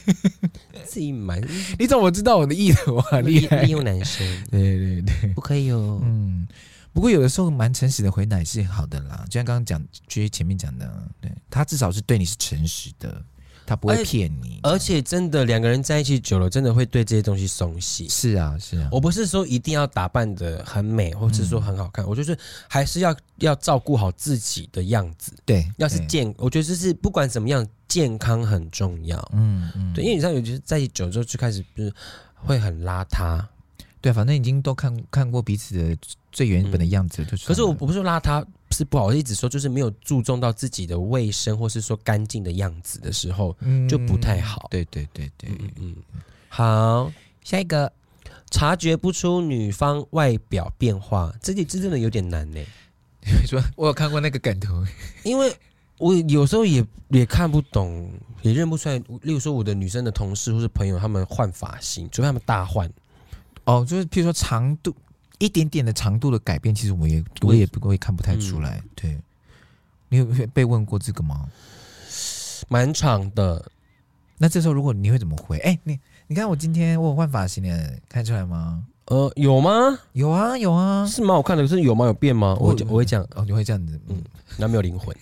[0.84, 1.40] 自己买，
[1.78, 2.96] 你怎么知道我的意图？
[2.96, 6.00] 我很厉害，利用男生，对对对，不可以哦。
[6.02, 6.48] 嗯，
[6.96, 13.22] 不过有的时候蛮诚实的回答是好的啦，就像刚刚讲，就是前面讲的，对，他至少是对你是诚实的。
[13.66, 18.08] 他不会骗你，而且真的两个人在一起久了，真的会对这些东西松懈。
[18.08, 18.88] 是啊，是啊。
[18.90, 25.32] 我不是说一定要打扮的很美，或者是说很好看，嗯、我就是还是要要照顾好自己的样子。
[25.44, 29.18] 对，要是健，我觉得就是不管怎么样，健康很重要。
[29.34, 31.92] 嗯嗯，对，因为你知道，有些在一起久之后就开始就是
[32.36, 33.44] 会很邋遢。
[34.00, 35.96] 对，反正已经都看看过彼此的
[36.36, 37.46] 最原本的样子，就是。
[37.46, 38.44] 可是我我不是说邋遢。
[38.72, 44.66] 是不好意思说，就是没有注重到自己的卫生，或是说干净的样子的时候，嗯、就不太好。
[44.70, 45.96] 对对对对，嗯嗯。
[46.48, 47.10] 好，
[47.44, 47.90] 下一个，
[48.50, 52.58] 察觉不出女方外表变化，这里真的有点难呢。
[53.40, 54.84] 你说我有看过那个梗图，
[55.22, 55.56] 因为
[55.98, 58.10] 我有时候也也看不懂，
[58.42, 58.98] 也认不出来。
[59.22, 62.92] 例如说，我的女生的同事或是朋友，他们换发型，除非他们大换。
[63.64, 64.92] 哦，就是譬如说长度。
[65.38, 68.80] 一点点的长度的改变，其实我也我也不会看不太出来。
[68.82, 69.18] 嗯、对，
[70.08, 71.48] 你有被问过这个吗？
[72.68, 73.70] 蛮长的。
[74.38, 75.58] 那这时候如果你会怎么回？
[75.58, 78.82] 哎、欸，你你看我今天我有换发型了，看出来吗？
[79.06, 79.98] 呃，有吗？
[80.12, 81.62] 有啊，有啊，是蛮好看的。
[81.62, 82.06] 可是有吗？
[82.06, 82.56] 有变吗？
[82.58, 84.22] 我我，我会讲哦，你会这样子，嗯，
[84.56, 85.14] 那没有灵魂。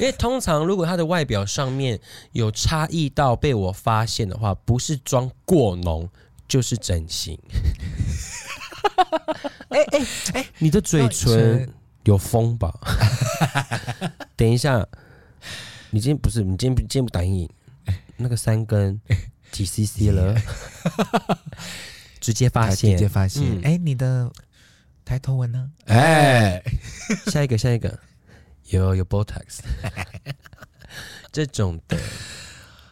[0.00, 1.98] 因为通常如果他的外表上面
[2.32, 6.08] 有差异到被我发现的话，不是妆过浓。
[6.48, 7.38] 就是整形，
[9.70, 11.68] 哎哎哎，你的嘴唇
[12.04, 12.72] 有风吧？
[14.36, 14.86] 等一下，
[15.90, 17.50] 你今天不是你今天今天不打阴影，
[18.16, 19.00] 那个三根
[19.50, 20.34] 几 CC 了？
[22.20, 23.42] 直接发现，直接发现。
[23.62, 24.30] 哎、嗯，你的
[25.04, 25.70] 抬头纹呢？
[25.86, 26.62] 哎，
[27.26, 27.98] 下一个，下一个，
[28.70, 29.60] 有有 Botox，
[31.32, 31.96] 这种的。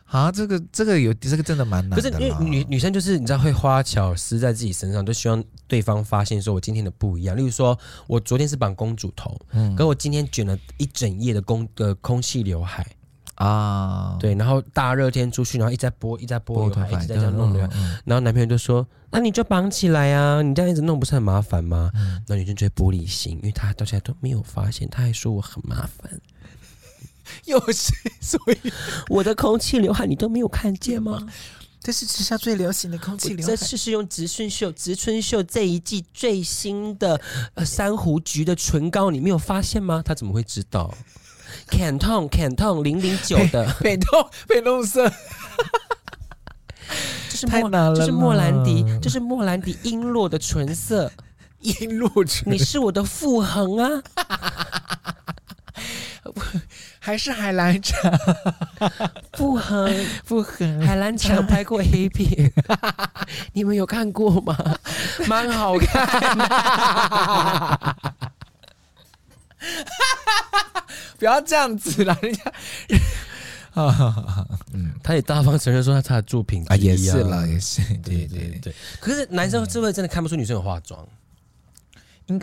[0.07, 1.97] 啊，这个这个有这个真的蛮难的。
[1.97, 7.37] 可是因为女女生就是你知道会花巧思在自己身上，都希望对方发现说我今天的不一样。
[7.37, 12.87] 例如说我昨天是绑公主头，嗯，可我今天卷了一整夜的公的空气刘海
[13.35, 17.59] 啊，对，然后大热天出去，然后一直在拨，一直在拨刘海，一直在这样弄的，
[18.05, 26.11] 然后男朋友就说：“那你就绑起来啊，你这样一直弄不是很麻烦吗？”嗯，那女生就会玻璃心，因为她到现在都没有发现，她还说我很麻烦。
[27.47, 28.73] 又是，所以
[29.09, 31.27] 我的空气刘海你都没有看见吗？
[31.81, 33.53] 这是时下最流行的空气刘海。
[33.53, 37.21] 这次是用植村秀植村秀这一季最新的
[37.55, 40.03] 呃珊瑚橘的唇膏，你没有发现吗？
[40.05, 40.93] 他怎么会知道
[41.71, 45.09] Cantone 零零九的北痛美弄色，
[47.31, 51.13] 这是莫这是莫兰迪，这是莫兰迪璎珞的唇色，
[51.63, 54.03] 璎珞唇，你是我的傅恒啊。
[57.07, 57.95] 还是海蓝茶，
[59.31, 62.53] 不恒不恒，海蓝茶拍过黑片，
[63.55, 64.57] 你们有看过吗？
[65.29, 67.97] 蛮好看的，
[71.17, 72.43] 不要这样子啦，人家。
[73.75, 74.27] 啊，
[74.75, 78.75] 嗯，他也大方承认说他他的作品啊，也是啦，也是，对对对。
[78.99, 81.07] 可是男生是不是真的看不出女生有化妆？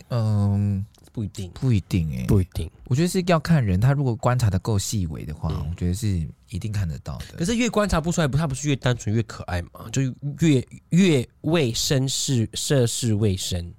[0.10, 0.86] 嗯。
[1.14, 2.70] 不一定，不一定哎、欸，不一定。
[2.86, 7.38] 我觉得是要看人，他如果观察的够细微的话，嗯、我觉得是一定看得到的。
[7.38, 9.88] 可是越观察不出来，不，他不是越单纯越可爱吗？
[9.92, 10.02] 就
[10.40, 13.72] 越越为绅士涉世未深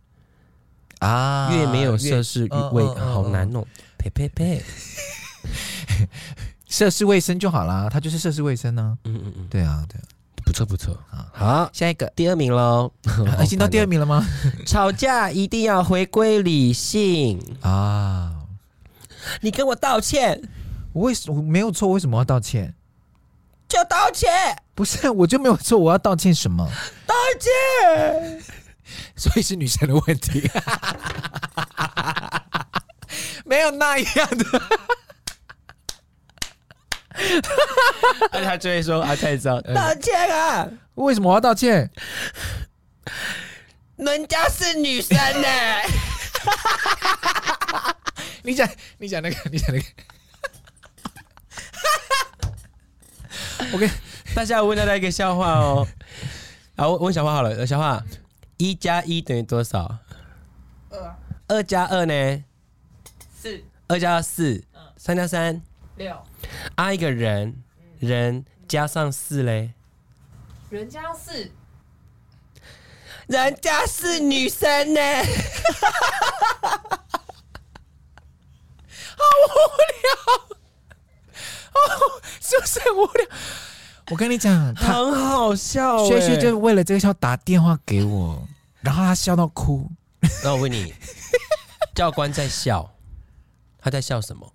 [1.00, 3.66] 啊，越没有涉世未，好难哦。
[3.98, 4.62] 呸呸呸，
[6.68, 8.96] 涉世未深就好啦，他就是涉世未深呢。
[9.04, 10.04] 嗯嗯嗯，对啊，对啊。
[10.44, 12.92] 不错不错啊，好，下一个第二名喽，
[13.42, 14.24] 已经到第二名了吗？
[14.66, 18.32] 吵架一定要回归理性啊！
[19.40, 20.40] 你跟我道歉，
[20.92, 21.88] 我为什么没有错？
[21.88, 22.74] 为什么要道歉？
[23.66, 24.30] 就道歉。
[24.74, 26.68] 不是，我就没有错，我要道歉什么？
[27.06, 28.42] 道歉。
[29.16, 30.48] 所以是女生的问题，
[33.46, 34.62] 没有那样的。
[38.32, 40.68] 而 且他就会说：“啊，太糟， 道歉啊！
[40.94, 41.88] 为什么我要道歉？
[43.96, 45.48] 人家是女生呢。
[48.42, 49.86] 你讲，你讲那个，你讲那个。
[53.74, 53.90] OK，
[54.34, 55.86] 大家问大家一个笑话哦。
[56.76, 58.02] 好，我问小花好了，小花，
[58.56, 59.98] 一加一等于多少？
[60.90, 61.16] 二。
[61.46, 62.42] 二加二呢？
[63.40, 63.62] 四。
[63.86, 64.64] 二加二四。
[64.96, 65.62] 三加三。
[65.96, 66.16] 六。
[66.74, 67.62] 啊，一个人，
[67.98, 69.72] 人加上四嘞？
[70.70, 71.50] 人加上四。
[73.26, 75.00] 人家是女生呢。
[79.16, 79.54] 好无
[80.02, 80.10] 聊，
[81.72, 83.26] 哦，是不是很无聊？
[84.10, 86.04] 我跟你讲，很好笑。
[86.06, 88.46] 轩轩就为了这个笑打电话给我，
[88.80, 89.90] 然后他笑到哭。
[90.42, 90.92] 那我问你，
[91.94, 92.94] 教官在笑，
[93.78, 94.52] 他在笑什么？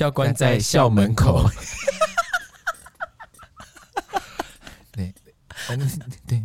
[0.00, 1.46] 教官在校门口。
[4.90, 5.12] 对，
[6.26, 6.42] 对，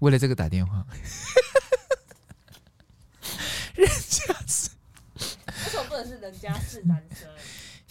[0.00, 0.84] 为了这个打电话。
[3.76, 4.70] 人家是，
[5.46, 7.28] 为什么不能是人家是男生？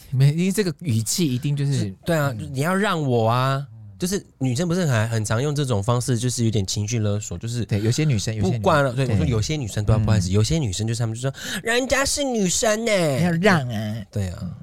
[0.10, 3.66] 没，因为这个语气一定就是对啊，你要让我啊，
[3.98, 14.58] 就是女生不是很很常用这种方式，就是有点情绪勒索，就是对有些女生，不惯了，对我说有些女生都要不好意思，有些女生就是他们就说人家是女生呢，要让啊，对啊，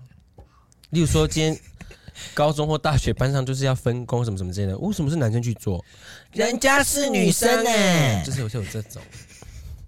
[0.93, 1.59] 例如说今天
[2.35, 5.83] 高中或大学班上就是要分工什么什么之类的，为什么是男生去做？
[6.33, 9.03] 人家是女生呢，就是有些有这种。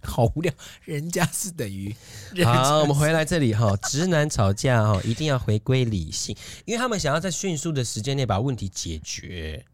[0.03, 0.53] 好无聊，
[0.85, 1.95] 人家是等于
[2.45, 2.81] 好。
[2.81, 6.37] 我们回来这里哈，直男吵架哈，一定要回归理性，
[6.67, 9.65] 因为他们想要在迅速的时间内把问题解决。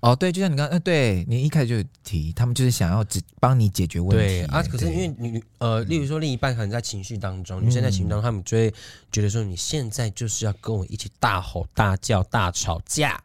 [0.00, 4.16] 哦，对，就像你刚刚，呃，对你一开始就提，他们就是想要只帮你解决问题。
[4.16, 8.72] 对啊，可是因为你呃，例如说另一半可能在情绪当中，女生在情绪当中，他们就会
[9.12, 13.20] 觉得说，你现在就是要跟我一起大吼大叫、大吵架。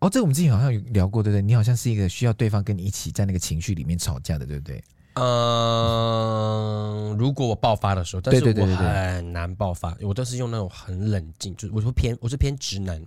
[0.00, 1.42] 哦，这个我们之前好像有聊过，对不对？
[1.42, 4.82] 你好像是一个需要对方跟你一起在那个情绪里面吵架的，对不对？
[5.14, 13.04] 嗯、呃，如果我爆发的时候，但是我很难爆发，我都是用那种很冷静，就是我说偏，我是偏直男。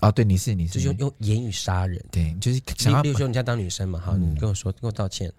[0.00, 5.32] 哦，对，你是你是，就是用用言语杀人，对，就是想要，比如说你在当女生嘛，好，嗯、你跟我说，跟我道歉，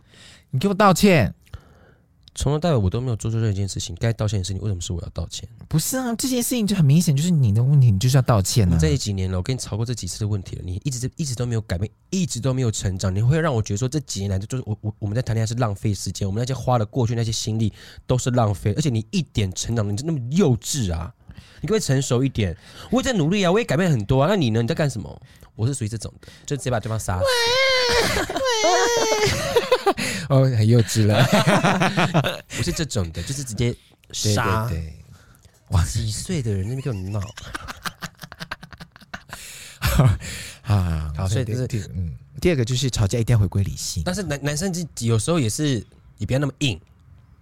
[0.52, 1.34] 你给我道歉。
[2.36, 5.50] 从头到尾我都没有做出这件事情，该道歉的事情为什么是我要道歉？
[5.67, 8.78] 不是啊，这件事情就很明显就是你的问题，你就是要道歉啊。
[8.80, 17.74] 这几年了，我跟你吵过这几次的问题了，你一直一直都没有改变，一直都没有成长，你会让我觉得说这几年来就是我我我们在谈恋爱是浪费时间，我们那些花了过去那些心力
[18.08, 21.13] 都是浪费，而且你一点成长，你就那么幼稚啊！
[21.62, 22.58] 你可不可以成熟一点？
[22.91, 24.28] 我也在努力啊，我也改变很多啊。
[24.30, 24.62] 那你呢？
[24.62, 25.21] 你在干什么？
[25.56, 27.23] 我是属于这种的，就直接把对方杀了。
[30.30, 31.21] 哦，很幼稚了。
[32.56, 33.75] 不是这种的，就是直接
[34.12, 34.69] 杀。
[34.69, 34.93] 对，对，对，
[35.71, 37.19] 哇，几岁的人那边跟我闹。
[40.63, 44.02] 啊，好，所以这是嗯，第二个就是吵架一定要回归理性。
[44.06, 45.86] 但是男男生有时候也是，
[46.17, 46.80] 你不要那么硬。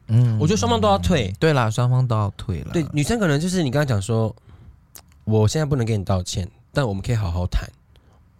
[0.07, 1.33] 嗯，我觉得双方都要退。
[1.39, 2.71] 对啦，双方都要退了。
[2.73, 4.35] 对，女生可能就是你刚刚讲说，
[5.23, 7.69] 我现在不能跟你道歉，但我们可以好好谈。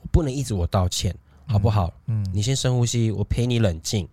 [0.02, 1.16] 我不能一直我道歉，
[1.48, 1.92] 好不好？
[2.06, 4.08] 嗯，你先深呼吸，我陪你冷静。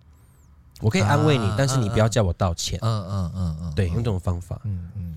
[0.81, 2.79] 我可以安慰你，但是你不要叫我道歉。
[2.83, 4.61] 嗯嗯嗯嗯，对，用这种方法。
[4.65, 5.15] 嗯嗯，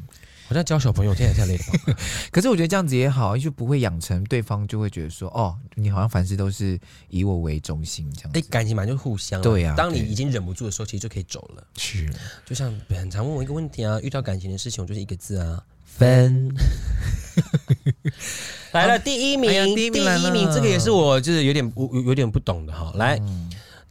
[0.48, 1.98] 好像教小朋友，听起来太累了。
[2.32, 6.80] 可是我觉得这样子也好，就不会养成对方就会觉得说，哦，你好像凡事都是
[7.10, 8.40] 以我为中心这样子。
[8.40, 9.42] 哎，感情嘛就互相。
[9.42, 9.74] 对呀。
[9.76, 11.64] 当你已经忍不住的时候，其实就可以走了。
[11.78, 12.10] 是。
[12.46, 16.50] 就像很常问我一个问题啊，遇到感情的事情，我就是一个字啊，分。
[18.72, 22.94] 来了，第一名，第一名，第一名，这个也是我就是有点有有点不懂的哈。
[22.96, 23.22] 来。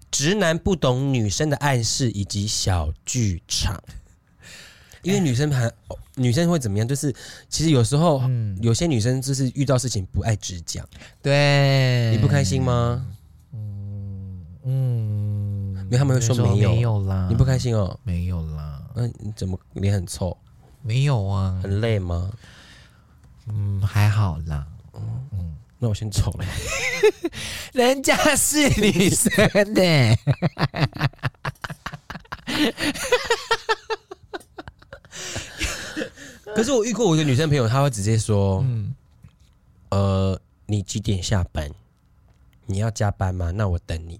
[0.09, 3.83] 直男不懂女生的暗示以及小剧场，
[5.07, 5.71] 因为女生还
[6.17, 6.87] 女生会怎么样？
[6.87, 7.15] 就是
[7.49, 10.87] 其实有时候，嗯，有些女生就是遇到事情不爱直讲，
[11.23, 13.07] 对，你不开心吗？
[13.53, 17.99] 嗯嗯，因为他们会说没有，没有啦，你不开心哦？
[18.03, 20.37] 没有啦，那你怎么脸很臭？
[20.83, 22.31] 没有啊，很累吗？
[23.49, 25.03] 嗯，还好啦，嗯
[25.33, 25.53] 嗯。
[25.79, 26.45] 那我先走了，
[27.75, 29.31] 人家是女生
[29.75, 30.19] 的。
[36.57, 38.95] 可是我遇过我一个女生朋友，她会直接说：“嗯，
[39.91, 41.71] 呃，你几点下班？
[42.65, 43.51] 你要加班吗？
[43.51, 44.19] 那我等你。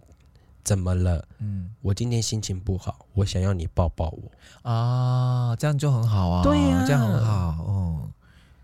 [0.63, 1.25] 怎么了？
[1.39, 4.71] 嗯，我今天心情不好，我想要你抱抱我。
[4.71, 8.11] 啊，这样就很好啊，对呀，这样很好哦。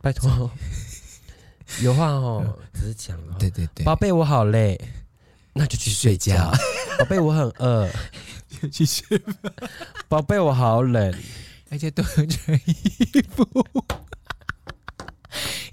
[0.01, 0.51] 拜托，
[1.81, 3.37] 有话哦，只是讲哦。
[3.39, 4.81] 对对对，宝贝，我好累，
[5.53, 6.53] 那就去睡觉。
[6.99, 7.89] 宝贝，我很饿，
[8.73, 9.53] 去睡吧。
[10.09, 11.15] 宝贝，我好冷，
[11.73, 13.49] 而且都穿衣服。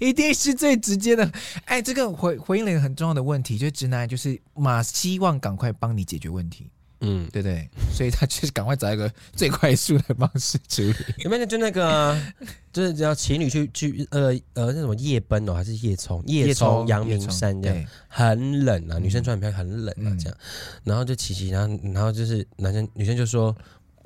[0.00, 1.30] 一定是最直接的。
[1.66, 6.70] 哎，这个回回应了一个很重要的问题，就是直男就是马，希望赶快帮你解决问题。
[7.02, 10.94] 嗯，对对，所以他就是赶快找一个最快速的方式处理。
[11.18, 12.32] 有没有就那个、啊，
[12.72, 20.36] 就是只要情侣去去呃呃那种夜奔哦，还是夜冲夜冲阳明山这样，很冷啊，女生穿很漂亮，很冷啊这样，
[20.84, 23.56] 然后就琪琪，然后然后就是男生女生就说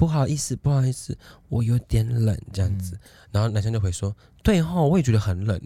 [0.04, 1.16] 不好意思不好意思，
[1.48, 2.98] 我有点冷这样子，
[3.32, 5.58] 然后男生就会说对哦，我也觉得很冷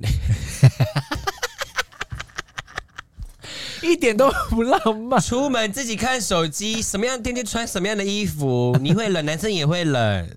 [3.83, 5.21] 一点都不浪漫。
[5.21, 10.31] 出门自己看手机，什么样天天气穿什么样的衣服， 你会冷，男生也会冷。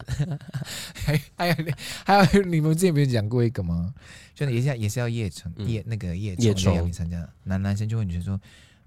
[1.05, 1.55] 还还有
[2.03, 3.93] 还有，你们之前不是讲过一个吗？
[4.33, 8.41] 就也是也是要夜冲夜那个夜夜冲参加，男男生就问女生说：“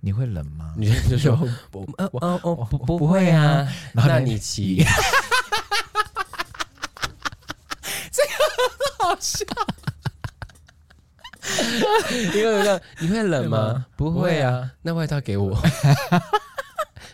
[0.04, 1.34] 你会冷吗？”女生就说
[1.72, 4.84] ：“不，呃，哦哦，不不会啊。”然后那你骑，
[8.12, 8.34] 这个
[8.98, 9.44] 很好笑。
[12.10, 13.86] 一个一个，你会冷吗？
[13.96, 15.58] 不会啊，那外套给我，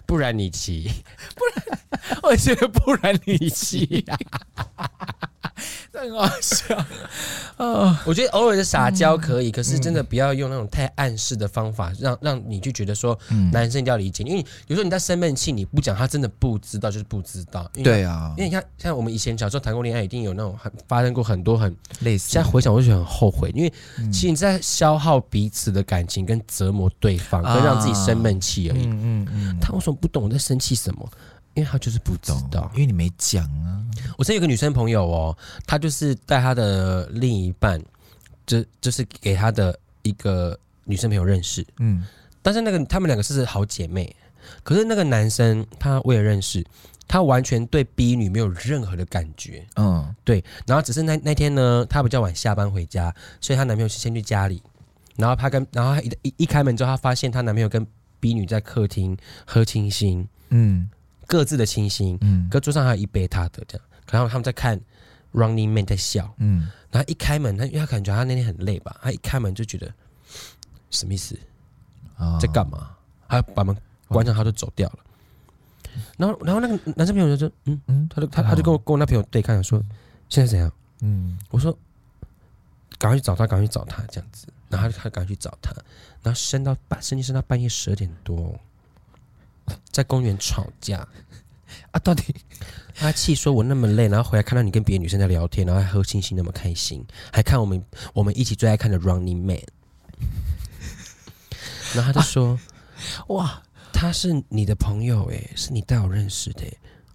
[0.07, 0.91] 不然你骑，
[1.35, 1.79] 不然
[2.23, 4.05] 我觉得不然你骑
[5.95, 6.01] 呀。
[6.01, 6.77] 很好笑
[7.57, 8.03] 啊！
[8.07, 13.19] 我觉得偶尔的撒娇可以，可是真的不要用那种太暗示的方法，让让你就觉得说
[13.53, 14.25] 男生一定要理解。
[14.25, 17.71] 因为有时候你在生闷气，你不讲，他真的不知道，就是不知道。
[17.75, 22.31] 对啊，因为你看，像我们以前小时候谈过恋爱，一定有那种很发生过很多很类似。
[22.31, 23.73] 现在回想，我就觉得很后悔，因为
[24.13, 28.87] 其实你在消耗彼此的感情，跟折磨对方，跟让自己生闷气而已。
[28.87, 29.61] 嗯嗯嗯。
[29.61, 31.09] 他为什么不懂我在生气什么？
[31.61, 33.85] 因为他就是不知道，因为你没讲啊。
[34.17, 35.37] 我曾有个女生朋友哦，
[35.67, 37.79] 她就是带她的另一半，
[38.47, 42.03] 就就是给她的一个女生朋友认识，嗯，
[42.41, 44.15] 但是那个他们两个是好姐妹，
[44.63, 46.65] 可是那个男生他我也认识，
[47.07, 54.63] 他完全对 B 女没有任何的感觉，嗯，对，然后只是那那天呢，她比较晚下班回家，所以她男朋友先去家里，
[55.17, 57.87] 然后她跟然后一一开门之后，她发现她男朋友跟
[58.19, 60.89] B 女在客厅喝清新，嗯。
[61.31, 64.77] 各自的清新，嗯，搁桌上还有一杯他的这样，然后他们在看
[65.33, 69.95] 《Running Man》在笑，嗯，然后一开门，他因为他感觉他那天很累吧，他一开门就觉得
[70.91, 71.39] 什么意思？
[72.17, 72.91] 哦、在干嘛？
[73.29, 73.77] 他把门
[74.09, 74.99] 关上，他就走掉了。
[76.19, 79.81] 然后，然后那个男生朋友就说：“嗯嗯，他就他他就跟我跟我那朋友对看，说
[80.29, 80.71] 现在怎样？”
[81.01, 81.73] 嗯，我说
[82.99, 85.73] ：“赶快去找他，赶快去找他，这样子。”然后他就赶快去找他，
[86.23, 88.59] 然后升到半，甚至升到半夜十二点多。
[89.91, 91.07] 在公园吵架
[91.93, 91.99] 啊！
[92.01, 92.35] 到底
[92.95, 99.57] 他气说我那么累，然后回来看到你跟别的女生在聊天，然后还喝星星那么开心，还看我们我们一起最爱看的《Running Man》，
[101.95, 102.59] 然后他就说
[103.25, 103.63] ：“啊、哇，
[103.93, 106.65] 他是你的朋友诶，是你带我认识的，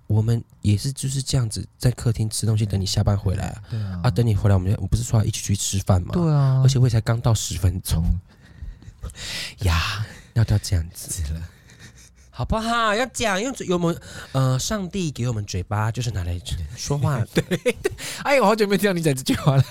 [0.08, 3.64] 我们也是就是这样子在客厅吃东西，等你下班回来啊。
[3.70, 6.10] 对啊，啊，等你回来，我们我不是说要一起去吃饭吗？
[6.14, 8.04] 对啊，而且我才刚到十分钟
[9.64, 11.50] 呀，要到这样子了。”
[12.38, 12.94] 好不好？
[12.94, 14.00] 要讲用嘴，有没有？
[14.34, 16.38] 呃，上帝给我们嘴巴，就是拿来
[16.76, 17.24] 说话。
[17.34, 17.44] 对，
[18.24, 19.64] 哎，我好久没听到你讲这句话了。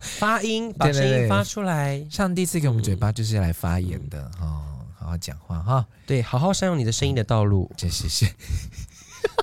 [0.18, 2.06] 发音，把声音发出来。
[2.10, 4.30] 上帝赐给我们嘴巴，就是要来发言的。
[4.38, 5.86] 哦，好好讲话哈。
[6.04, 7.72] 对，好好善用你的声音的道路。
[7.78, 8.34] 谢谢谢。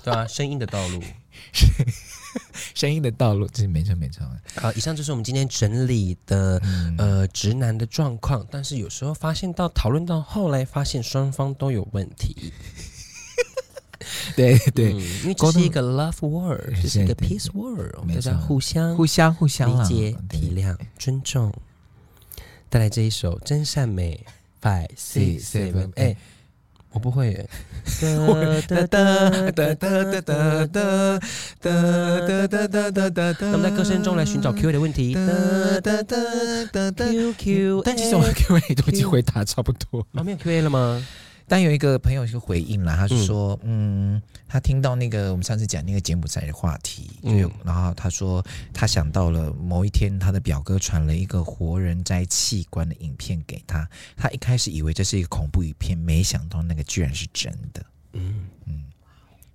[0.03, 1.01] 对啊，声音的道路。
[2.83, 4.27] 声音的道路，这是没错没错。
[4.55, 12.51] 好，以上就是我们今天整理的、嗯、呃直男的状况，但是有时候发现到讨论到后来，发现双方都有问题。
[14.35, 21.53] 对对，因为这是一个 love world，这是一个 peace world，我们大家互相互相互相理解、体谅、尊重。
[22.67, 24.25] 带来这一首《真善美》
[24.61, 26.17] ，five six seven eight。
[26.93, 27.49] 我不会耶。
[28.01, 28.07] 哒
[28.87, 31.19] 哒哒哒哒哒哒
[31.59, 33.51] 哒哒哒哒哒哒。
[33.51, 35.13] 那么在歌声中来寻找 Q A 的问题。
[35.13, 35.21] 哒
[35.81, 36.17] 哒哒
[36.71, 37.81] 哒哒 Q Q。
[37.83, 40.05] 但其实我的 Q A 都已经回答差不多。
[40.13, 41.05] 啊，没有 Q A 了吗？
[41.53, 48.43] 但有一个朋友就回应了，他是说，嗯，他听到那个我们上次讲那个柬埔寨的话题，嗯，然后他说
[48.73, 53.87] 他想到了某一天，他的表哥传了一个活人摘器官的影片给他，
[54.17, 58.47] 他一开始以为这是一个恐怖影片，没想到那个居然是真的，嗯。
[58.65, 58.85] 嗯，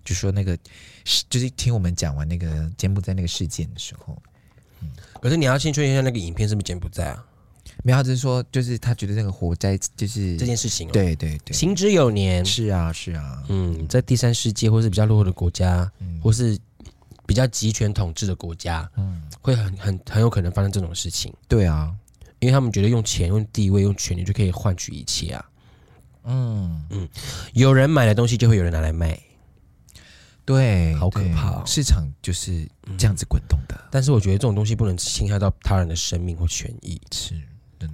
[0.04, 0.56] 就说那个
[1.04, 4.16] 是就是听我们讲完那个柬埔寨那个事件的时候，
[4.82, 4.88] 嗯，
[5.20, 7.24] 可是你要先确认一下那个影片是不是柬埔寨啊？
[7.84, 15.90] 没有，只是说，就是他觉得那个火灾就是这件事情，对对对，行之有年，是啊是啊，嗯，在第三世界或是比较落后的国家，
[16.22, 16.58] 或是
[17.26, 21.32] 比较集权统治的国家，嗯，会很很很有可能发生这种事情。
[21.46, 21.94] 对啊，
[22.40, 25.44] 因为他们觉得用钱、用地位、用权力就可以换取一切啊。
[26.24, 26.84] 嗯。
[26.90, 27.08] 嗯，
[27.52, 29.18] 有人买的东西就会有人拿来卖，
[30.44, 31.64] 对，好可怕。
[31.64, 32.66] 市场就是
[32.96, 33.74] 这样子滚动的。
[33.76, 37.34] 嗯，但是我觉得这种东西不能侵害到他人的生命或权益，是，
[37.80, 37.88] 嗯，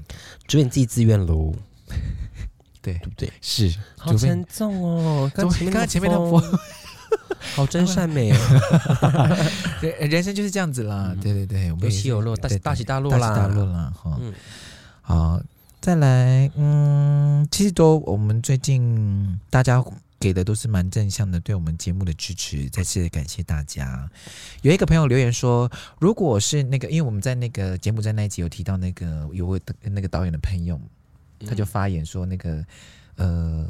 [0.47, 1.55] 除非你自己自愿喽。
[2.83, 3.33] 对，对不对？
[3.41, 5.31] 是，好沉重哦。
[5.35, 6.43] 刚刚前，前面的风，
[7.55, 8.37] 好真善美哦。
[10.01, 11.13] 人生就是这样子啦。
[11.15, 13.93] 嗯、对对对，有起有落，大大起大落啦，大起大落啦。
[13.97, 14.35] 哈，嗯，
[15.01, 15.41] 好，
[15.81, 19.83] 再来，嗯，其实都我们最近大家
[20.25, 24.11] 给的都是蛮正向的，对我们节目的支持，再次感谢大家。
[24.63, 25.71] 有一个朋友留言说，
[26.01, 30.81] 如果是那个，因为我们在那个节目在那一集有提到那个有位那个导演的朋友。
[31.47, 32.65] 他就发言说，那个
[33.17, 33.69] 呃，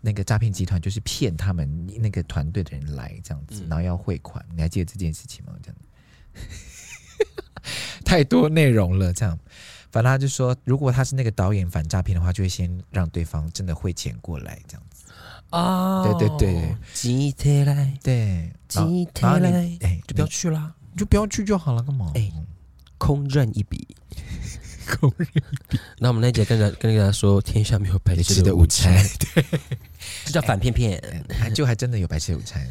[0.00, 4.44] 那个诈骗集团就是骗他们那个团队的人来这样子，然后要汇款。
[4.56, 5.52] 你还记得这件事情吗？
[5.62, 5.76] 这样
[8.04, 9.38] 太多内容了，这样。
[9.92, 14.95] 反正他就说，如果他是那个导演反诈骗的话，就会先让对方真的汇钱过来，这样子。
[15.50, 22.10] 哦，对对对，集体来，对，集体来，哎，就不要去啦，你就不要去就好了，干嘛？
[22.14, 22.30] 哎，
[22.98, 23.86] 空认 一笔。
[25.98, 28.94] 那我们那节跟他跟他说，天下没有白吃的午餐，
[29.34, 29.44] 对，
[30.24, 31.02] 这叫反骗骗，
[31.54, 32.64] 就还真的有白吃的午餐。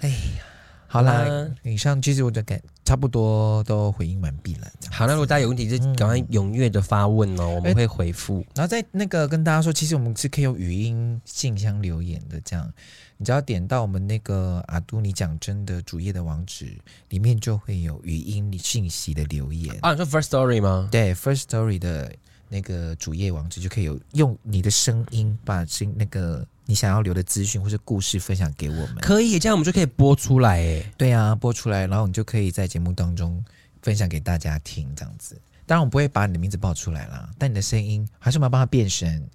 [0.00, 0.44] 哎呀，
[0.86, 1.24] 好啦，
[1.62, 4.70] 以上就是我的感差不多都回应完毕了。
[4.90, 8.44] 好，那如果大家有问题，就赶快踊跃的发问哦，我们会回复。
[8.54, 12.72] 然后在那个跟大家说，其实我们是可以用语音信箱留言的，这样。
[13.18, 16.76] 你只要点到我们那个阿都你讲真的主页的网址，
[17.10, 19.92] 里面就会有语音信息的留言啊。
[19.92, 20.88] 你说 First Story 吗？
[20.90, 22.12] 对，First Story 的
[22.48, 28.96] 那个主页网址就可以有用你的声音把声那个你想要留的资讯或是故事分享给我们。
[29.02, 30.58] 可以，这样我们就可以播出来。
[30.58, 33.44] 哎，对啊，播出来，然后你就可以在节目当中
[33.82, 35.38] 分享给大家听，这样子。
[35.66, 39.28] 当然，我不会把你的名字报出来啦，但你的声音还是我们要帮他变声。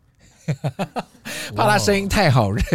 [1.55, 2.65] 怕他声音太好认，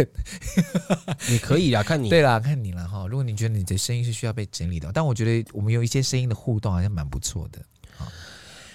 [1.27, 2.07] 你可以啊，看你。
[2.07, 3.05] 对啦，看你了哈。
[3.05, 7.59] 如果你觉得你的声音是需要被整理的，但我觉得我们有一些声音的互动好像蛮不错的。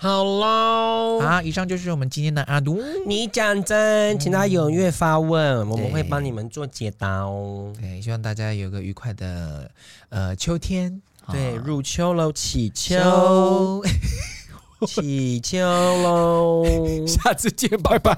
[0.01, 7.73] 好喽，好，以上就是我们今天的阿都，你讲真，请大家踊跃发问，嗯、我们会帮你们做解答哦。
[7.81, 9.71] 对，希望大家有个愉快的
[10.09, 11.03] 呃秋天。
[11.31, 13.83] 对，入秋喽，起秋，
[14.87, 16.65] 起秋喽，
[17.07, 18.17] 下次见，拜拜。